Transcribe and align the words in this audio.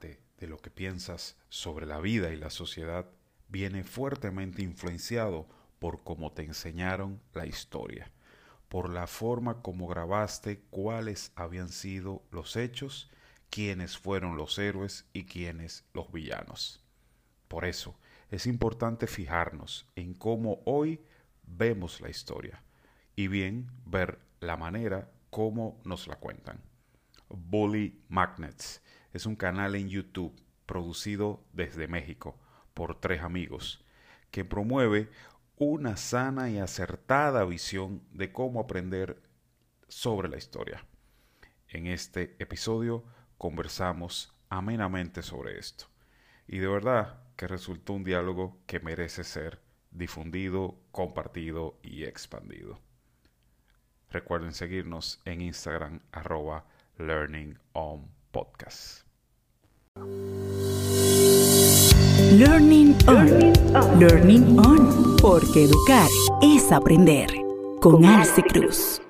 de 0.00 0.46
lo 0.46 0.58
que 0.58 0.70
piensas 0.70 1.36
sobre 1.48 1.86
la 1.86 2.00
vida 2.00 2.30
y 2.30 2.36
la 2.36 2.50
sociedad 2.50 3.06
viene 3.48 3.84
fuertemente 3.84 4.62
influenciado 4.62 5.48
por 5.78 6.02
cómo 6.02 6.32
te 6.32 6.44
enseñaron 6.44 7.20
la 7.32 7.46
historia, 7.46 8.10
por 8.68 8.90
la 8.90 9.06
forma 9.06 9.62
como 9.62 9.88
grabaste 9.88 10.60
cuáles 10.70 11.32
habían 11.34 11.68
sido 11.68 12.22
los 12.30 12.56
hechos, 12.56 13.10
quiénes 13.50 13.98
fueron 13.98 14.36
los 14.36 14.58
héroes 14.58 15.06
y 15.12 15.24
quiénes 15.24 15.84
los 15.92 16.12
villanos. 16.12 16.82
Por 17.48 17.64
eso 17.64 17.98
es 18.30 18.46
importante 18.46 19.06
fijarnos 19.06 19.86
en 19.96 20.14
cómo 20.14 20.60
hoy 20.64 21.00
vemos 21.42 22.00
la 22.00 22.10
historia 22.10 22.62
y 23.16 23.26
bien 23.26 23.70
ver 23.84 24.20
la 24.38 24.56
manera 24.56 25.10
como 25.30 25.80
nos 25.84 26.06
la 26.06 26.16
cuentan. 26.16 26.60
Bully 27.28 28.00
Magnets 28.08 28.82
es 29.12 29.26
un 29.26 29.36
canal 29.36 29.74
en 29.74 29.88
YouTube 29.88 30.34
producido 30.66 31.44
desde 31.52 31.88
México 31.88 32.38
por 32.74 33.00
tres 33.00 33.22
amigos 33.22 33.84
que 34.30 34.44
promueve 34.44 35.10
una 35.56 35.96
sana 35.96 36.48
y 36.48 36.58
acertada 36.58 37.44
visión 37.44 38.02
de 38.12 38.32
cómo 38.32 38.60
aprender 38.60 39.20
sobre 39.88 40.28
la 40.28 40.38
historia. 40.38 40.86
En 41.68 41.86
este 41.86 42.36
episodio 42.38 43.04
conversamos 43.36 44.34
amenamente 44.48 45.22
sobre 45.22 45.58
esto 45.58 45.86
y 46.46 46.58
de 46.58 46.68
verdad 46.68 47.20
que 47.36 47.46
resultó 47.46 47.92
un 47.92 48.04
diálogo 48.04 48.58
que 48.66 48.80
merece 48.80 49.24
ser 49.24 49.60
difundido, 49.90 50.78
compartido 50.92 51.78
y 51.82 52.04
expandido. 52.04 52.80
Recuerden 54.10 54.54
seguirnos 54.54 55.20
en 55.24 55.40
Instagram 55.40 56.00
arroba 56.12 56.66
Podcast. 58.30 59.04
Learning 62.32 62.96
On. 63.08 63.98
Learning 63.98 64.58
On. 64.60 65.16
Porque 65.20 65.64
educar 65.64 66.08
es 66.40 66.70
aprender. 66.70 67.28
Con 67.80 68.04
Alce 68.04 68.42
Cruz. 68.42 69.00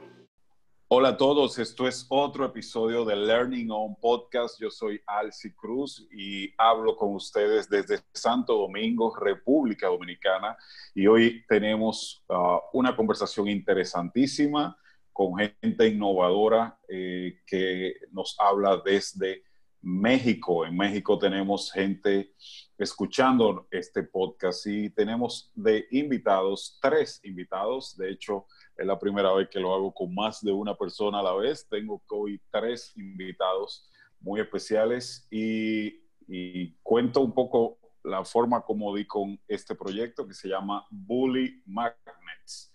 Hola 0.89 1.11
a 1.11 1.17
todos, 1.17 1.59
esto 1.59 1.87
es 1.87 2.07
otro 2.09 2.45
episodio 2.47 3.05
de 3.05 3.15
Learning 3.15 3.71
On 3.71 3.95
Podcast. 3.97 4.59
Yo 4.61 4.71
soy 4.71 5.01
Alci 5.07 5.53
Cruz 5.53 6.09
y 6.11 6.53
hablo 6.57 6.97
con 6.97 7.15
ustedes 7.15 7.69
desde 7.69 8.01
Santo 8.13 8.57
Domingo, 8.57 9.15
República 9.15 9.89
Dominicana. 9.89 10.57
Y 10.95 11.07
hoy 11.07 11.45
tenemos 11.47 12.25
uh, 12.29 12.59
una 12.73 12.97
conversación 12.97 13.49
interesantísima 13.49 14.77
con 15.13 15.37
gente 15.37 15.89
innovadora 15.89 16.79
eh, 16.89 17.41
que 17.47 17.95
nos 18.13 18.37
habla 18.39 18.81
desde 18.85 19.45
México. 19.83 20.67
En 20.67 20.77
México 20.77 21.19
tenemos 21.19 21.73
gente 21.73 22.35
escuchando 22.77 23.67
este 23.71 24.03
podcast 24.03 24.67
y 24.67 24.91
tenemos 24.91 25.51
de 25.55 25.87
invitados, 25.91 26.79
tres 26.83 27.21
invitados. 27.25 27.97
De 27.97 28.11
hecho, 28.11 28.47
es 28.77 28.87
la 28.87 28.99
primera 28.99 29.33
vez 29.33 29.49
que 29.49 29.61
lo 29.61 29.75
hago 29.75 29.93
con 29.93 30.15
más 30.15 30.43
de 30.43 30.53
una 30.53 30.75
persona 30.75 31.21
a 31.21 31.23
la 31.23 31.35
vez. 31.35 31.67
Tengo 31.69 32.03
hoy 32.11 32.41
tres 32.51 32.93
invitados 32.97 33.89
muy 34.21 34.41
especiales 34.41 35.27
y, 35.31 36.03
y 36.29 36.75
cuento 36.83 37.21
un 37.21 37.33
poco 37.33 37.79
la 38.03 38.25
forma 38.25 38.63
como 38.63 38.95
di 38.95 39.07
con 39.07 39.39
este 39.47 39.75
proyecto 39.75 40.27
que 40.27 40.35
se 40.35 40.49
llama 40.49 40.87
Bully 40.91 41.63
Magnets 41.67 42.73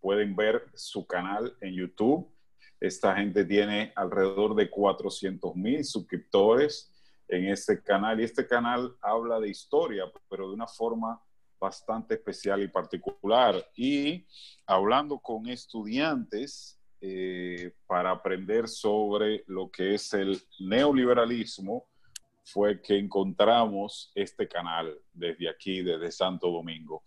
pueden 0.00 0.34
ver 0.36 0.66
su 0.74 1.06
canal 1.06 1.56
en 1.60 1.74
YouTube. 1.74 2.28
Esta 2.80 3.16
gente 3.16 3.44
tiene 3.44 3.92
alrededor 3.96 4.54
de 4.54 4.70
400 4.70 5.56
mil 5.56 5.84
suscriptores 5.84 6.92
en 7.28 7.48
este 7.48 7.82
canal 7.82 8.20
y 8.20 8.24
este 8.24 8.46
canal 8.46 8.96
habla 9.00 9.38
de 9.40 9.48
historia, 9.48 10.04
pero 10.30 10.48
de 10.48 10.54
una 10.54 10.66
forma 10.66 11.20
bastante 11.58 12.14
especial 12.14 12.62
y 12.62 12.68
particular. 12.68 13.68
Y 13.76 14.26
hablando 14.66 15.18
con 15.18 15.48
estudiantes 15.48 16.80
eh, 17.00 17.72
para 17.86 18.10
aprender 18.10 18.68
sobre 18.68 19.44
lo 19.46 19.70
que 19.70 19.94
es 19.94 20.14
el 20.14 20.40
neoliberalismo, 20.60 21.86
fue 22.44 22.80
que 22.80 22.98
encontramos 22.98 24.10
este 24.14 24.48
canal 24.48 24.98
desde 25.12 25.50
aquí, 25.50 25.82
desde 25.82 26.10
Santo 26.10 26.50
Domingo, 26.50 27.04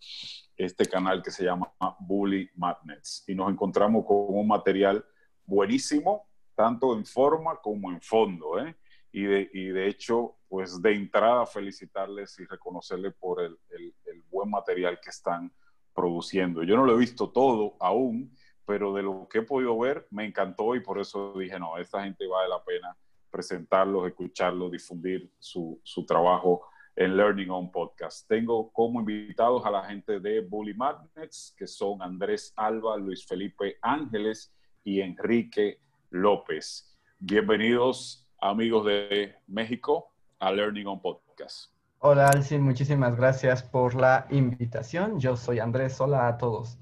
este 0.62 0.86
canal 0.86 1.22
que 1.22 1.30
se 1.30 1.44
llama 1.44 1.72
Bully 2.00 2.50
Magnets. 2.56 3.24
Y 3.26 3.34
nos 3.34 3.50
encontramos 3.50 4.04
con 4.06 4.26
un 4.28 4.46
material 4.46 5.04
buenísimo, 5.44 6.28
tanto 6.54 6.94
en 6.96 7.04
forma 7.04 7.56
como 7.56 7.90
en 7.90 8.00
fondo. 8.00 8.58
¿eh? 8.58 8.76
Y, 9.12 9.24
de, 9.24 9.50
y, 9.52 9.66
de, 9.68 9.88
hecho, 9.88 10.36
pues 10.48 10.80
de 10.80 10.94
entrada 10.94 11.46
felicitarles 11.46 12.38
y 12.38 12.44
reconocerles 12.46 13.14
por 13.14 13.42
el, 13.42 13.58
el, 13.70 13.94
el 14.06 14.22
buen 14.30 14.50
material 14.50 15.00
que 15.00 15.10
están 15.10 15.52
produciendo. 15.94 16.62
Yo 16.62 16.76
no 16.76 16.84
lo 16.84 16.94
he 16.94 16.98
visto 16.98 17.30
todo 17.30 17.76
aún, 17.80 18.34
pero 18.64 18.94
de 18.94 19.02
lo 19.02 19.28
que 19.28 19.38
he 19.38 19.42
podido 19.42 19.78
ver 19.78 20.06
me 20.10 20.24
encantó 20.24 20.74
y 20.74 20.80
por 20.80 20.98
eso 20.98 21.34
dije, 21.38 21.58
no, 21.58 21.76
esta 21.78 22.04
gente 22.04 22.26
vale 22.26 22.48
la 22.48 22.62
pena 22.64 22.96
presentarlos, 23.30 24.06
escucharlos, 24.06 24.70
difundir 24.70 25.32
su, 25.38 25.80
su 25.82 26.04
trabajo 26.04 26.66
en 26.96 27.16
Learning 27.16 27.50
on 27.50 27.70
Podcast. 27.70 28.28
Tengo 28.28 28.70
como 28.72 29.00
invitados 29.00 29.64
a 29.64 29.70
la 29.70 29.84
gente 29.84 30.20
de 30.20 30.40
Bully 30.40 30.74
Magnets, 30.74 31.54
que 31.56 31.66
son 31.66 32.02
Andrés 32.02 32.52
Alba, 32.56 32.96
Luis 32.96 33.26
Felipe 33.26 33.76
Ángeles 33.82 34.52
y 34.84 35.00
Enrique 35.00 35.80
López. 36.10 36.96
Bienvenidos, 37.18 38.28
amigos 38.40 38.86
de 38.86 39.34
México, 39.46 40.12
a 40.38 40.52
Learning 40.52 40.86
on 40.86 41.00
Podcast. 41.00 41.72
Hola, 41.98 42.28
Alcin, 42.28 42.62
muchísimas 42.62 43.16
gracias 43.16 43.62
por 43.62 43.94
la 43.94 44.26
invitación. 44.30 45.18
Yo 45.20 45.36
soy 45.36 45.60
Andrés, 45.60 46.00
hola 46.00 46.28
a 46.28 46.36
todos. 46.36 46.78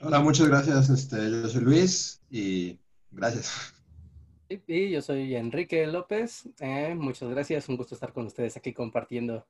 Hola, 0.00 0.20
muchas 0.20 0.48
gracias. 0.48 0.90
Este, 0.90 1.30
yo 1.30 1.48
soy 1.48 1.62
Luis 1.62 2.20
y 2.30 2.78
gracias. 3.10 3.81
Y 4.66 4.90
yo 4.90 5.00
soy 5.00 5.34
Enrique 5.36 5.86
López. 5.86 6.48
Eh, 6.60 6.94
muchas 6.94 7.30
gracias, 7.30 7.68
un 7.68 7.76
gusto 7.76 7.94
estar 7.94 8.12
con 8.12 8.26
ustedes 8.26 8.56
aquí 8.56 8.72
compartiendo. 8.72 9.46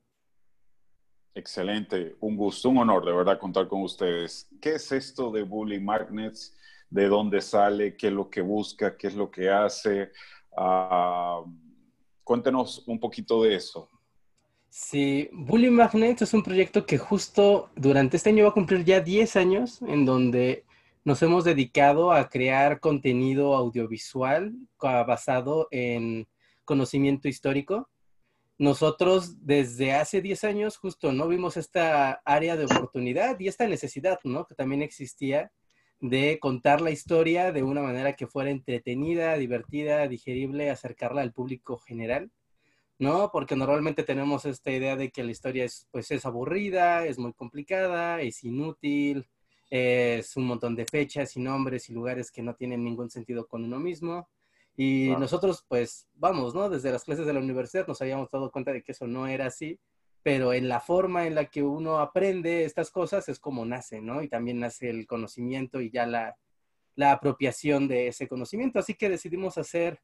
Excelente, 1.35 2.15
un 2.19 2.37
gusto, 2.37 2.69
un 2.69 2.77
honor 2.77 3.05
de 3.05 3.11
verdad 3.11 3.39
contar 3.39 3.67
con 3.67 3.81
ustedes. 3.81 4.47
¿Qué 4.61 4.75
es 4.75 4.91
esto 4.91 5.31
de 5.31 5.43
Bully 5.43 5.79
Magnets? 5.79 6.55
¿De 6.89 7.07
dónde 7.07 7.41
sale? 7.41 7.97
¿Qué 7.97 8.07
es 8.07 8.13
lo 8.13 8.29
que 8.29 8.41
busca? 8.41 8.95
¿Qué 8.95 9.07
es 9.07 9.15
lo 9.15 9.31
que 9.31 9.49
hace? 9.49 10.11
Uh, 10.51 11.49
cuéntenos 12.23 12.83
un 12.87 12.99
poquito 12.99 13.41
de 13.43 13.55
eso. 13.55 13.89
Sí, 14.69 15.29
Bully 15.33 15.69
Magnets 15.69 16.21
es 16.21 16.33
un 16.33 16.43
proyecto 16.43 16.85
que 16.85 16.97
justo 16.97 17.69
durante 17.75 18.17
este 18.17 18.29
año 18.29 18.45
va 18.45 18.51
a 18.51 18.53
cumplir 18.53 18.83
ya 18.83 19.01
10 19.01 19.35
años, 19.35 19.81
en 19.83 20.05
donde 20.05 20.65
nos 21.05 21.21
hemos 21.21 21.43
dedicado 21.43 22.11
a 22.11 22.29
crear 22.29 22.79
contenido 22.79 23.55
audiovisual 23.55 24.53
basado 24.79 25.67
en 25.71 26.27
conocimiento 26.63 27.27
histórico. 27.27 27.89
Nosotros 28.57 29.45
desde 29.45 29.93
hace 29.93 30.21
10 30.21 30.43
años 30.45 30.77
justo 30.77 31.11
no 31.11 31.27
vimos 31.27 31.57
esta 31.57 32.21
área 32.23 32.55
de 32.55 32.65
oportunidad 32.65 33.37
y 33.39 33.47
esta 33.47 33.67
necesidad, 33.67 34.19
¿no? 34.23 34.45
Que 34.45 34.55
también 34.55 34.81
existía 34.81 35.51
de 35.99 36.37
contar 36.39 36.79
la 36.79 36.91
historia 36.91 37.51
de 37.51 37.63
una 37.63 37.81
manera 37.81 38.13
que 38.13 38.27
fuera 38.27 38.51
entretenida, 38.51 39.35
divertida, 39.37 40.07
digerible, 40.07 40.69
acercarla 40.69 41.21
al 41.21 41.33
público 41.33 41.79
general, 41.79 42.31
¿no? 42.99 43.29
Porque 43.31 43.55
normalmente 43.55 44.03
tenemos 44.03 44.45
esta 44.45 44.71
idea 44.71 44.95
de 44.95 45.11
que 45.11 45.23
la 45.23 45.31
historia 45.31 45.65
es, 45.65 45.87
pues, 45.91 46.11
es 46.11 46.25
aburrida, 46.25 47.05
es 47.05 47.17
muy 47.17 47.33
complicada, 47.33 48.21
es 48.21 48.43
inútil, 48.43 49.27
es 49.75 50.37
un 50.37 50.45
montón 50.45 50.75
de 50.75 50.85
fechas 50.85 51.35
y 51.35 51.39
nombres 51.39 51.89
y 51.89 51.93
lugares 51.93 52.29
que 52.29 52.43
no 52.43 52.53
tienen 52.53 52.83
ningún 52.83 53.09
sentido 53.09 53.47
con 53.47 53.63
uno 53.63 53.79
mismo. 53.79 54.29
Y 54.77 55.09
nosotros, 55.17 55.65
pues, 55.67 56.07
vamos, 56.13 56.53
¿no? 56.53 56.69
Desde 56.69 56.91
las 56.91 57.03
clases 57.03 57.25
de 57.25 57.33
la 57.33 57.39
universidad 57.39 57.87
nos 57.87 57.99
habíamos 57.99 58.29
dado 58.29 58.51
cuenta 58.51 58.71
de 58.71 58.83
que 58.83 58.91
eso 58.91 59.07
no 59.07 59.25
era 59.25 59.47
así, 59.47 59.79
pero 60.21 60.53
en 60.53 60.69
la 60.69 60.79
forma 60.79 61.25
en 61.25 61.33
la 61.33 61.45
que 61.45 61.63
uno 61.63 61.97
aprende 61.97 62.65
estas 62.65 62.91
cosas 62.91 63.27
es 63.29 63.39
como 63.39 63.65
nace, 63.65 63.99
¿no? 63.99 64.21
Y 64.21 64.29
también 64.29 64.59
nace 64.59 64.91
el 64.91 65.07
conocimiento 65.07 65.81
y 65.81 65.89
ya 65.89 66.05
la, 66.05 66.37
la 66.95 67.11
apropiación 67.11 67.87
de 67.87 68.09
ese 68.09 68.27
conocimiento. 68.27 68.77
Así 68.77 68.93
que 68.93 69.09
decidimos 69.09 69.57
hacer 69.57 69.99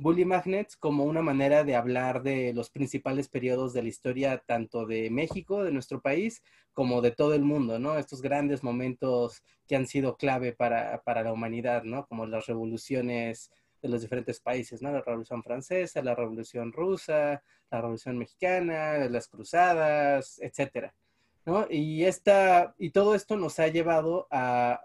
Bully 0.00 0.24
Magnets 0.24 0.78
como 0.78 1.04
una 1.04 1.20
manera 1.20 1.62
de 1.62 1.76
hablar 1.76 2.22
de 2.22 2.54
los 2.54 2.70
principales 2.70 3.28
periodos 3.28 3.74
de 3.74 3.82
la 3.82 3.90
historia, 3.90 4.42
tanto 4.46 4.86
de 4.86 5.10
México, 5.10 5.62
de 5.62 5.72
nuestro 5.72 6.00
país, 6.00 6.42
como 6.72 7.02
de 7.02 7.10
todo 7.10 7.34
el 7.34 7.42
mundo, 7.42 7.78
¿no? 7.78 7.98
Estos 7.98 8.22
grandes 8.22 8.62
momentos 8.62 9.42
que 9.68 9.76
han 9.76 9.86
sido 9.86 10.16
clave 10.16 10.54
para, 10.54 11.02
para 11.02 11.22
la 11.22 11.34
humanidad, 11.34 11.82
¿no? 11.84 12.06
Como 12.06 12.24
las 12.24 12.46
revoluciones 12.46 13.50
de 13.82 13.90
los 13.90 14.00
diferentes 14.00 14.40
países, 14.40 14.80
¿no? 14.80 14.90
La 14.90 15.02
Revolución 15.02 15.42
Francesa, 15.42 16.02
la 16.02 16.14
Revolución 16.14 16.72
Rusa, 16.72 17.42
la 17.70 17.80
Revolución 17.82 18.16
Mexicana, 18.16 19.06
las 19.10 19.28
Cruzadas, 19.28 20.38
etcétera, 20.40 20.94
¿no? 21.44 21.66
Y, 21.68 22.04
esta, 22.04 22.74
y 22.78 22.90
todo 22.90 23.14
esto 23.14 23.36
nos 23.36 23.58
ha 23.58 23.68
llevado 23.68 24.26
a, 24.30 24.80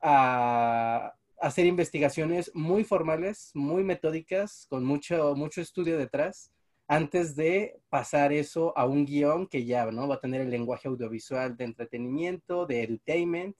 a 0.00 1.14
hacer 1.42 1.66
investigaciones 1.66 2.52
muy 2.54 2.84
formales, 2.84 3.50
muy 3.54 3.82
metódicas, 3.82 4.66
con 4.70 4.84
mucho, 4.84 5.34
mucho 5.34 5.60
estudio 5.60 5.98
detrás, 5.98 6.52
antes 6.86 7.34
de 7.34 7.80
pasar 7.88 8.32
eso 8.32 8.72
a 8.78 8.86
un 8.86 9.04
guion 9.04 9.48
que 9.48 9.64
ya, 9.64 9.90
¿no? 9.90 10.06
Va 10.06 10.14
a 10.14 10.20
tener 10.20 10.40
el 10.40 10.50
lenguaje 10.50 10.86
audiovisual 10.86 11.56
de 11.56 11.64
entretenimiento, 11.64 12.64
de 12.64 12.84
edutainment, 12.84 13.56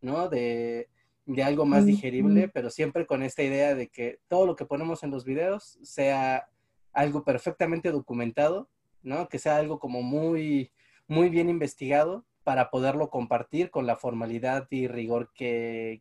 ¿no? 0.00 0.30
De, 0.30 0.88
de 1.26 1.42
algo 1.42 1.66
más 1.66 1.84
digerible, 1.84 2.48
pero 2.48 2.70
siempre 2.70 3.04
con 3.04 3.22
esta 3.22 3.42
idea 3.42 3.74
de 3.74 3.88
que 3.88 4.20
todo 4.28 4.46
lo 4.46 4.56
que 4.56 4.64
ponemos 4.64 5.02
en 5.02 5.10
los 5.10 5.26
videos 5.26 5.78
sea 5.82 6.48
algo 6.94 7.24
perfectamente 7.24 7.90
documentado, 7.90 8.70
¿no? 9.02 9.28
Que 9.28 9.38
sea 9.38 9.58
algo 9.58 9.78
como 9.78 10.00
muy, 10.00 10.72
muy 11.06 11.28
bien 11.28 11.50
investigado 11.50 12.24
para 12.42 12.70
poderlo 12.70 13.10
compartir 13.10 13.70
con 13.70 13.86
la 13.86 13.96
formalidad 13.96 14.66
y 14.70 14.88
rigor 14.88 15.30
que, 15.34 16.00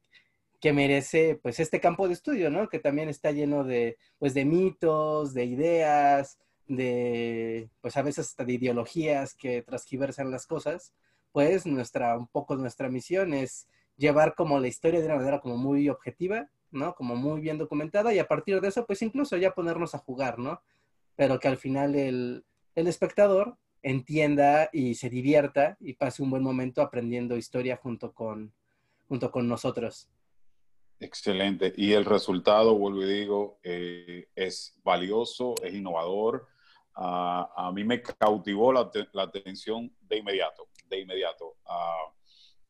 que 0.60 0.74
merece 0.74 1.40
pues 1.42 1.60
este 1.60 1.80
campo 1.80 2.08
de 2.08 2.14
estudio, 2.14 2.50
¿no? 2.50 2.68
Que 2.70 2.80
también 2.80 3.10
está 3.10 3.32
lleno 3.32 3.64
de 3.64 3.98
pues 4.18 4.34
de 4.34 4.46
mitos, 4.46 5.34
de 5.34 5.46
ideas, 5.46 6.40
de 6.68 7.70
pues 7.82 7.96
a 7.98 8.02
veces 8.02 8.28
hasta 8.28 8.46
de 8.46 8.54
ideologías 8.54 9.36
que 9.36 9.62
transgiversan 9.62 10.32
las 10.32 10.48
cosas, 10.48 10.94
pues 11.32 11.66
nuestra 11.66 12.18
un 12.18 12.28
poco 12.28 12.56
nuestra 12.56 12.90
misión 12.90 13.34
es 13.34 13.68
llevar 13.98 14.36
como 14.36 14.60
la 14.60 14.68
historia 14.68 15.00
de 15.00 15.06
una 15.06 15.16
manera 15.18 15.40
como 15.40 15.58
muy 15.58 15.90
objetiva, 15.90 16.50
¿no? 16.72 16.96
Como 16.96 17.16
muy 17.16 17.42
bien 17.42 17.58
documentada 17.58 18.14
y 18.14 18.20
a 18.20 18.28
partir 18.28 18.60
de 18.62 18.70
eso 18.70 18.86
pues 18.86 19.02
incluso 19.02 19.38
ya 19.38 19.54
ponernos 19.54 19.96
a 19.96 20.00
jugar, 20.00 20.40
¿no? 20.40 20.62
Pero 21.16 21.40
que 21.40 21.48
al 21.48 21.58
final 21.58 21.96
el, 21.96 22.46
el 22.76 22.88
espectador 22.88 23.58
entienda 23.84 24.70
y 24.74 24.96
se 24.96 25.10
divierta 25.10 25.78
y 25.80 25.94
pase 25.94 26.24
un 26.24 26.32
buen 26.32 26.44
momento 26.44 26.82
aprendiendo 26.82 27.38
historia 27.38 27.78
junto 27.78 28.12
con, 28.12 28.54
junto 29.08 29.32
con 29.32 29.48
nosotros. 29.48 30.10
Excelente. 31.00 31.74
Y 31.78 31.94
el 31.94 32.06
resultado, 32.06 32.76
vuelvo 32.76 33.04
y 33.04 33.14
digo, 33.14 33.60
eh, 33.64 34.30
es 34.36 34.80
valioso, 34.84 35.54
es 35.64 35.74
innovador. 35.74 36.48
Ah, 36.96 37.52
a 37.56 37.72
mí 37.72 37.84
me 37.84 38.02
cautivó 38.02 38.74
la, 38.74 38.90
la, 39.14 39.24
atención 39.24 39.96
de 40.02 40.18
inmediato, 40.18 40.68
de 40.90 41.02
inmediato. 41.02 41.58
Uh, 41.66 42.12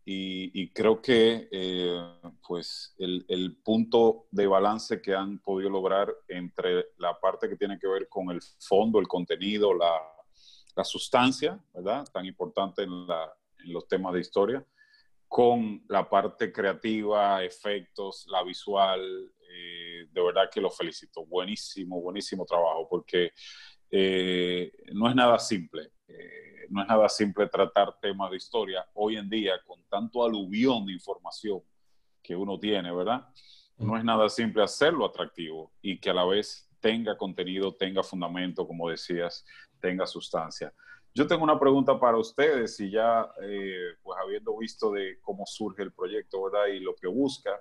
y, 0.03 0.51
y, 0.62 0.69
creo 0.71 1.01
que 1.01 1.47
eh, 1.51 2.19
pues 2.45 2.94
el, 2.97 3.25
el, 3.29 3.57
punto 3.57 4.27
de 4.31 4.47
balance 4.47 5.01
que 5.01 5.13
han 5.13 5.39
podido 5.39 5.69
lograr 5.69 6.13
entre 6.27 6.88
la 6.97 7.18
parte 7.19 7.47
que 7.47 7.56
tiene 7.56 7.80
que 7.80 7.88
ver 7.88 8.09
con 8.09 8.30
el 8.31 8.41
fondo, 8.59 9.00
el 9.00 9.07
contenido, 9.07 9.73
la, 9.73 9.97
la 10.75 10.83
sustancia, 10.83 11.59
¿verdad? 11.73 12.06
Tan 12.12 12.25
importante 12.25 12.83
en, 12.83 13.07
la, 13.07 13.33
en 13.65 13.73
los 13.73 13.88
temas 13.88 14.13
de 14.13 14.21
historia, 14.21 14.65
con 15.27 15.83
la 15.89 16.09
parte 16.09 16.51
creativa, 16.51 17.44
efectos, 17.44 18.25
la 18.29 18.44
visual. 18.44 19.01
Eh, 19.50 20.07
de 20.12 20.21
verdad 20.21 20.50
que 20.51 20.62
lo 20.62 20.69
felicito. 20.69 21.25
Buenísimo, 21.25 22.01
buenísimo 22.01 22.45
trabajo, 22.45 22.88
porque 22.89 23.31
eh, 23.91 24.71
no 24.94 25.09
es 25.09 25.15
nada 25.15 25.38
simple. 25.39 25.91
Eh, 26.07 26.68
no 26.69 26.81
es 26.81 26.88
nada 26.88 27.09
simple 27.09 27.47
tratar 27.47 28.00
temas 28.00 28.31
de 28.31 28.38
historia 28.38 28.85
hoy 28.94 29.18
en 29.18 29.29
día 29.29 29.53
con 29.65 29.83
tanto 29.89 30.24
aluvión 30.24 30.85
de 30.85 30.94
información 30.94 31.62
que 32.21 32.35
uno 32.35 32.59
tiene, 32.59 32.94
¿verdad? 32.94 33.27
No 33.77 33.97
es 33.97 34.03
nada 34.03 34.27
simple 34.27 34.63
hacerlo 34.63 35.06
atractivo 35.06 35.71
y 35.81 36.00
que 36.00 36.09
a 36.09 36.13
la 36.13 36.25
vez 36.25 36.68
tenga 36.80 37.18
contenido, 37.18 37.75
tenga 37.75 38.03
fundamento, 38.03 38.68
como 38.68 38.89
decías, 38.89 39.45
tenga 39.80 40.06
sustancia. 40.06 40.73
Yo 41.18 41.25
tengo 41.25 41.44
una 41.44 41.60
pregunta 41.60 42.00
para 42.00 42.16
ustedes 42.16 42.80
y 42.80 42.92
ya, 42.92 43.28
eh, 43.42 43.96
pues 44.04 44.19
habiendo 44.24 44.56
visto 44.56 44.92
de 44.92 45.18
cómo 45.19 45.48
surge 45.48 45.81
el 45.81 45.92
proyecto, 45.92 46.44
¿verdad? 46.44 46.68
Y 46.68 46.80
lo 46.80 46.96
que 46.96 47.08
busca, 47.08 47.60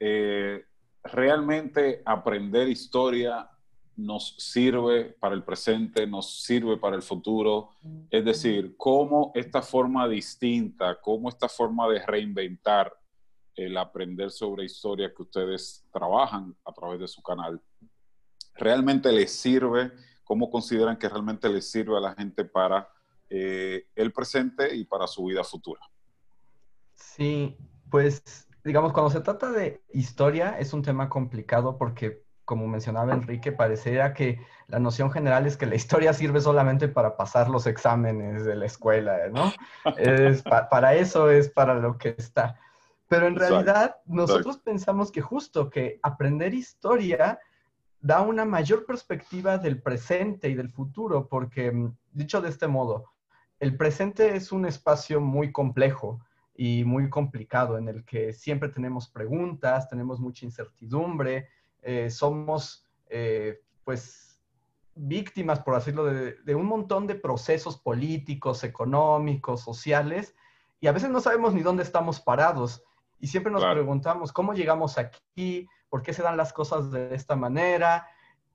eh, 0.00 0.64
¿realmente 1.02 2.00
aprender 2.06 2.70
historia 2.70 3.50
nos 3.96 4.36
sirve 4.38 5.14
para 5.20 5.34
el 5.34 5.44
presente, 5.44 6.06
nos 6.06 6.42
sirve 6.42 6.78
para 6.78 6.96
el 6.96 7.02
futuro? 7.02 7.68
Es 8.08 8.24
decir, 8.24 8.74
¿cómo 8.78 9.30
esta 9.34 9.60
forma 9.60 10.08
distinta, 10.08 10.98
cómo 11.02 11.28
esta 11.28 11.50
forma 11.50 11.86
de 11.90 11.98
reinventar 12.06 12.90
el 13.56 13.76
aprender 13.76 14.30
sobre 14.30 14.64
historia 14.64 15.12
que 15.14 15.20
ustedes 15.20 15.84
trabajan 15.92 16.56
a 16.64 16.72
través 16.72 16.98
de 16.98 17.08
su 17.08 17.22
canal, 17.22 17.60
realmente 18.54 19.12
les 19.12 19.32
sirve? 19.32 19.92
¿Cómo 20.24 20.50
consideran 20.50 20.96
que 20.96 21.08
realmente 21.08 21.48
les 21.48 21.70
sirve 21.70 21.96
a 21.96 22.00
la 22.00 22.14
gente 22.14 22.44
para 22.44 22.88
eh, 23.30 23.86
el 23.94 24.12
presente 24.12 24.74
y 24.74 24.84
para 24.84 25.06
su 25.06 25.26
vida 25.26 25.44
futura? 25.44 25.80
Sí, 26.94 27.56
pues 27.90 28.46
digamos, 28.64 28.92
cuando 28.92 29.10
se 29.10 29.20
trata 29.20 29.50
de 29.50 29.82
historia 29.92 30.58
es 30.58 30.72
un 30.72 30.82
tema 30.82 31.08
complicado 31.08 31.76
porque, 31.76 32.24
como 32.44 32.66
mencionaba 32.66 33.12
Enrique, 33.12 33.52
parecería 33.52 34.14
que 34.14 34.40
la 34.66 34.78
noción 34.78 35.10
general 35.10 35.46
es 35.46 35.56
que 35.56 35.66
la 35.66 35.74
historia 35.74 36.12
sirve 36.14 36.40
solamente 36.40 36.88
para 36.88 37.16
pasar 37.16 37.50
los 37.50 37.66
exámenes 37.66 38.44
de 38.44 38.56
la 38.56 38.66
escuela, 38.66 39.28
¿no? 39.30 39.52
es, 39.98 40.42
para 40.42 40.94
eso 40.94 41.30
es 41.30 41.50
para 41.50 41.74
lo 41.74 41.98
que 41.98 42.14
está. 42.16 42.58
Pero 43.08 43.26
en 43.26 43.36
realidad 43.36 43.96
nosotros 44.06 44.58
pensamos 44.58 45.12
que 45.12 45.20
justo 45.20 45.68
que 45.68 46.00
aprender 46.02 46.54
historia 46.54 47.38
da 48.04 48.20
una 48.20 48.44
mayor 48.44 48.84
perspectiva 48.84 49.56
del 49.56 49.80
presente 49.80 50.50
y 50.50 50.54
del 50.54 50.68
futuro, 50.68 51.26
porque, 51.26 51.72
mm, 51.72 51.96
dicho 52.12 52.42
de 52.42 52.50
este 52.50 52.68
modo, 52.68 53.06
el 53.58 53.78
presente 53.78 54.36
es 54.36 54.52
un 54.52 54.66
espacio 54.66 55.22
muy 55.22 55.50
complejo 55.52 56.20
y 56.54 56.84
muy 56.84 57.08
complicado 57.08 57.78
en 57.78 57.88
el 57.88 58.04
que 58.04 58.34
siempre 58.34 58.68
tenemos 58.68 59.08
preguntas, 59.08 59.88
tenemos 59.88 60.20
mucha 60.20 60.44
incertidumbre, 60.44 61.48
eh, 61.80 62.10
somos, 62.10 62.86
eh, 63.08 63.62
pues, 63.84 64.38
víctimas, 64.94 65.60
por 65.60 65.74
decirlo, 65.74 66.04
de, 66.04 66.54
un 66.54 66.66
montón 66.66 67.06
de 67.06 67.14
procesos 67.14 67.78
políticos, 67.78 68.64
económicos, 68.64 69.62
sociales, 69.62 70.34
y 70.78 70.88
a 70.88 70.92
veces 70.92 71.08
no 71.08 71.20
sabemos 71.20 71.54
ni 71.54 71.62
dónde 71.62 71.82
estamos 71.82 72.20
parados. 72.20 72.84
Y 73.18 73.28
siempre 73.28 73.50
nos 73.50 73.64
preguntamos, 73.64 74.30
¿cómo 74.30 74.52
llegamos 74.52 74.98
aquí? 74.98 75.66
Por 75.94 76.02
qué 76.02 76.12
se 76.12 76.24
dan 76.24 76.36
las 76.36 76.52
cosas 76.52 76.90
de 76.90 77.14
esta 77.14 77.36
manera. 77.36 78.08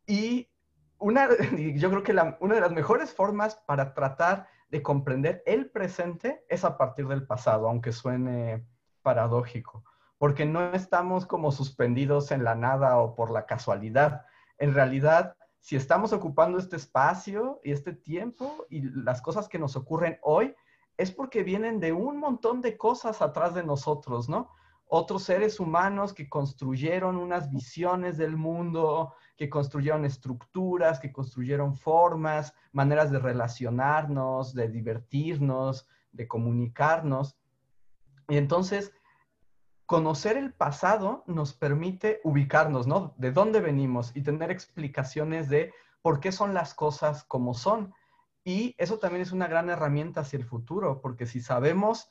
Y 0.06 0.50
una, 0.98 1.30
yo 1.76 1.90
creo 1.90 2.04
que 2.04 2.12
una 2.42 2.56
de 2.56 2.60
las 2.60 2.74
mejores 2.74 3.14
formas 3.14 3.56
para 3.66 3.94
tratar 3.94 4.50
de 4.70 4.84
comprender 4.84 5.42
el 5.46 5.70
presente 5.70 6.44
es 6.50 6.66
a 6.66 6.78
partir 6.78 7.08
del 7.08 7.26
pasado, 7.26 7.70
aunque 7.70 7.94
suene 7.94 8.68
paradójico, 9.04 9.86
porque 10.18 10.46
no 10.46 10.74
estamos 10.74 11.26
como 11.26 11.54
suspendidos 11.54 12.32
en 12.32 12.44
la 12.44 12.56
nada 12.56 12.98
o 12.98 13.16
por 13.16 13.32
la 13.32 13.46
casualidad. 13.46 14.26
En 14.58 14.74
realidad, 14.74 15.38
si 15.60 15.78
estamos 15.78 16.12
ocupando 16.12 16.58
este 16.58 16.76
espacio 16.76 17.62
y 17.64 17.72
este 17.72 17.94
tiempo 17.94 18.66
y 18.70 18.82
las 18.82 19.22
cosas 19.22 19.48
que 19.48 19.60
nos 19.60 19.78
ocurren 19.78 20.20
hoy, 20.24 20.54
es 20.98 21.10
porque 21.10 21.44
vienen 21.44 21.80
de 21.80 21.94
un 21.94 22.18
montón 22.18 22.60
de 22.60 22.76
cosas 22.76 23.22
atrás 23.22 23.54
de 23.54 23.64
nosotros, 23.64 24.28
¿no? 24.28 24.52
Otros 24.92 25.24
seres 25.24 25.60
humanos 25.60 26.14
que 26.14 26.28
construyeron 26.28 27.16
unas 27.16 27.52
visiones 27.52 28.18
del 28.18 28.36
mundo, 28.36 29.14
que 29.38 29.48
construyeron 29.48 30.04
estructuras, 30.04 31.00
que 31.00 31.12
construyeron 31.12 31.76
formas, 31.76 32.56
maneras 32.72 33.12
de 33.12 33.20
relacionarnos, 33.20 34.56
de 34.56 34.68
divertirnos, 34.68 35.88
de 36.12 36.28
comunicarnos. 36.28 37.38
Y 38.30 38.38
entonces, 38.38 38.92
conocer 39.86 40.38
el 40.38 40.54
pasado 40.54 41.24
nos 41.28 41.54
permite 41.54 42.20
ubicarnos, 42.24 42.88
¿no? 42.88 43.14
De 43.18 43.32
dónde 43.32 43.62
venimos 43.62 44.12
y 44.16 44.24
tener 44.24 44.50
explicaciones 44.50 45.50
de 45.50 45.72
por 46.02 46.20
qué 46.20 46.32
son 46.32 46.56
las 46.56 46.74
cosas 46.74 47.24
como 47.26 47.54
son. 47.54 47.94
Y 48.44 48.74
eso 48.80 48.98
también 48.98 49.22
es 49.22 49.32
una 49.32 49.48
gran 49.48 49.70
herramienta 49.70 50.22
hacia 50.22 50.38
el 50.38 50.46
futuro, 50.46 51.00
porque 51.00 51.28
si 51.28 51.42
sabemos 51.42 52.10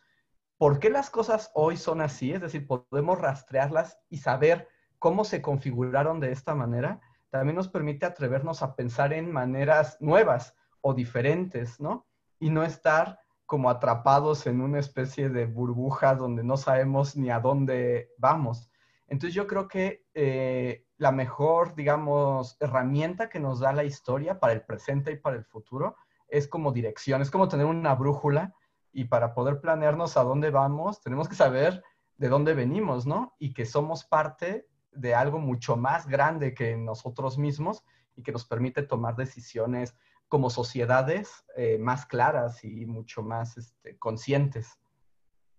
por 0.58 0.80
qué 0.80 0.90
las 0.90 1.08
cosas 1.08 1.50
hoy 1.54 1.76
son 1.76 2.00
así, 2.00 2.32
es 2.32 2.40
decir, 2.40 2.66
podemos 2.66 3.20
rastrearlas 3.20 3.98
y 4.10 4.18
saber 4.18 4.68
cómo 4.98 5.24
se 5.24 5.40
configuraron 5.40 6.18
de 6.18 6.32
esta 6.32 6.54
manera, 6.54 7.00
también 7.30 7.56
nos 7.56 7.68
permite 7.68 8.04
atrevernos 8.06 8.62
a 8.62 8.74
pensar 8.74 9.12
en 9.12 9.30
maneras 9.30 9.96
nuevas 10.00 10.56
o 10.80 10.94
diferentes, 10.94 11.80
¿no? 11.80 12.06
Y 12.40 12.50
no 12.50 12.64
estar 12.64 13.20
como 13.46 13.70
atrapados 13.70 14.46
en 14.46 14.60
una 14.60 14.80
especie 14.80 15.28
de 15.28 15.46
burbuja 15.46 16.14
donde 16.14 16.42
no 16.42 16.56
sabemos 16.56 17.16
ni 17.16 17.30
a 17.30 17.38
dónde 17.38 18.10
vamos. 18.18 18.70
Entonces 19.06 19.34
yo 19.34 19.46
creo 19.46 19.68
que 19.68 20.04
eh, 20.12 20.84
la 20.96 21.12
mejor, 21.12 21.74
digamos, 21.74 22.56
herramienta 22.60 23.28
que 23.28 23.40
nos 23.40 23.60
da 23.60 23.72
la 23.72 23.84
historia 23.84 24.40
para 24.40 24.52
el 24.52 24.62
presente 24.62 25.12
y 25.12 25.16
para 25.16 25.36
el 25.36 25.44
futuro 25.44 25.96
es 26.28 26.48
como 26.48 26.72
dirección, 26.72 27.22
es 27.22 27.30
como 27.30 27.48
tener 27.48 27.64
una 27.64 27.94
brújula 27.94 28.54
y 28.92 29.04
para 29.04 29.34
poder 29.34 29.60
planearnos 29.60 30.16
a 30.16 30.22
dónde 30.22 30.50
vamos, 30.50 31.00
tenemos 31.00 31.28
que 31.28 31.34
saber 31.34 31.82
de 32.16 32.28
dónde 32.28 32.54
venimos, 32.54 33.06
¿no? 33.06 33.36
Y 33.38 33.54
que 33.54 33.64
somos 33.64 34.04
parte 34.04 34.68
de 34.92 35.14
algo 35.14 35.38
mucho 35.38 35.76
más 35.76 36.06
grande 36.08 36.54
que 36.54 36.76
nosotros 36.76 37.38
mismos 37.38 37.84
y 38.16 38.22
que 38.22 38.32
nos 38.32 38.44
permite 38.44 38.82
tomar 38.82 39.14
decisiones 39.14 39.96
como 40.28 40.50
sociedades 40.50 41.44
eh, 41.56 41.78
más 41.78 42.04
claras 42.06 42.64
y 42.64 42.84
mucho 42.86 43.22
más 43.22 43.56
este, 43.56 43.96
conscientes. 43.98 44.78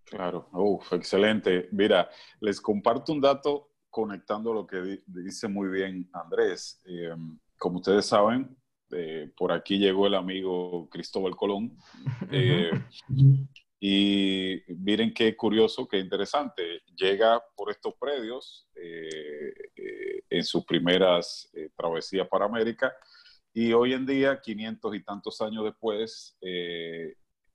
Claro, 0.04 0.48
Uf, 0.52 0.92
excelente. 0.92 1.68
Mira, 1.72 2.08
les 2.40 2.60
comparto 2.60 3.12
un 3.12 3.20
dato 3.20 3.70
conectando 3.88 4.52
lo 4.52 4.66
que 4.66 5.00
dice 5.06 5.48
muy 5.48 5.68
bien 5.68 6.08
Andrés. 6.12 6.80
Eh, 6.84 7.14
como 7.58 7.78
ustedes 7.78 8.06
saben, 8.06 8.56
Eh, 8.92 9.30
por 9.36 9.52
aquí 9.52 9.78
llegó 9.78 10.06
el 10.06 10.14
amigo 10.14 10.88
Cristóbal 10.90 11.36
Colón. 11.36 11.76
Eh, 12.32 12.70
y 13.82 14.60
miren 14.68 15.14
qué 15.14 15.34
curioso, 15.34 15.88
qué 15.88 15.98
interesante. 15.98 16.82
Llega 16.94 17.42
por 17.56 17.70
estos 17.70 17.94
predios 17.98 18.68
en 20.28 20.44
sus 20.44 20.66
primeras 20.66 21.50
travesías 21.74 22.28
para 22.28 22.44
América 22.44 22.92
y 23.54 23.72
hoy 23.72 23.94
en 23.94 24.04
día, 24.04 24.38
500 24.38 24.94
y 24.94 25.02
tantos 25.02 25.40
años 25.40 25.64
después, 25.64 26.36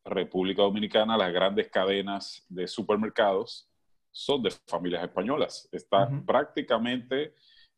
República 0.03 0.63
Dominicana, 0.63 1.15
las 1.15 1.31
grandes 1.31 1.69
cadenas 1.69 2.43
de 2.49 2.67
supermercados 2.67 3.69
son 4.11 4.41
de 4.43 4.51
familias 4.65 5.03
españolas. 5.03 5.67
Está 5.73 6.09
prácticamente 6.25 7.33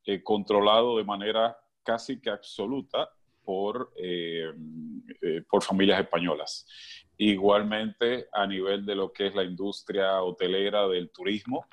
eh, 0.05 0.21
controlado 0.21 0.97
de 0.97 1.03
manera 1.03 1.57
casi 1.83 2.21
que 2.21 2.29
absoluta 2.29 3.09
por, 3.47 3.93
eh, 3.95 4.51
eh, 5.21 5.41
por 5.49 5.63
familias 5.63 6.01
españolas. 6.01 6.67
Igualmente, 7.15 8.27
a 8.33 8.45
nivel 8.45 8.85
de 8.85 8.93
lo 8.93 9.13
que 9.13 9.27
es 9.27 9.35
la 9.35 9.45
industria 9.45 10.21
hotelera 10.21 10.85
del 10.89 11.09
turismo, 11.11 11.65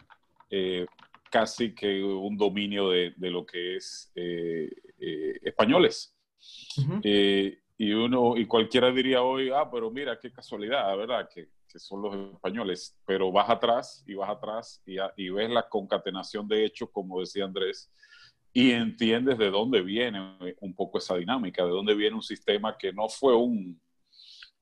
casi 1.29 1.75
que 1.75 2.01
un 2.01 2.37
dominio 2.37 2.91
de, 2.91 3.13
de 3.17 3.31
lo 3.31 3.45
que 3.45 3.75
es 3.75 4.13
españoles 5.43 6.17
y 7.77 7.93
uno 7.93 8.37
y 8.37 8.47
cualquiera 8.47 8.91
diría 8.93 9.23
hoy, 9.23 9.51
ah, 9.51 9.69
pero 9.71 9.91
mira 9.91 10.19
qué 10.19 10.31
casualidad, 10.31 10.97
¿verdad? 10.97 11.29
Que, 11.29 11.49
que 11.69 11.79
son 11.81 12.03
los 12.03 12.15
españoles, 12.35 12.97
pero 13.05 13.33
vas 13.33 13.51
atrás 13.51 14.05
y 14.07 14.15
vas 14.15 14.31
atrás 14.31 14.81
y, 14.87 14.97
y, 15.17 15.31
ves 15.31 15.51
la 15.51 15.69
concatenación 15.69 16.47
de 16.47 16.65
hechos, 16.65 16.91
como 16.93 17.19
decía 17.19 17.45
Andrés, 17.45 17.91
y 18.55 18.71
entiendes 18.71 19.37
de 19.37 19.51
dónde 19.51 19.83
viene 19.83 20.39
un 20.61 20.75
poco 20.75 20.99
esa 20.99 21.17
dinámica, 21.17 21.65
de 21.65 21.71
dónde 21.71 21.95
viene 21.95 22.15
un 22.15 22.23
sistema 22.23 22.79
que 22.79 22.93
no 22.93 23.09
fue 23.09 23.37
un, 23.37 23.79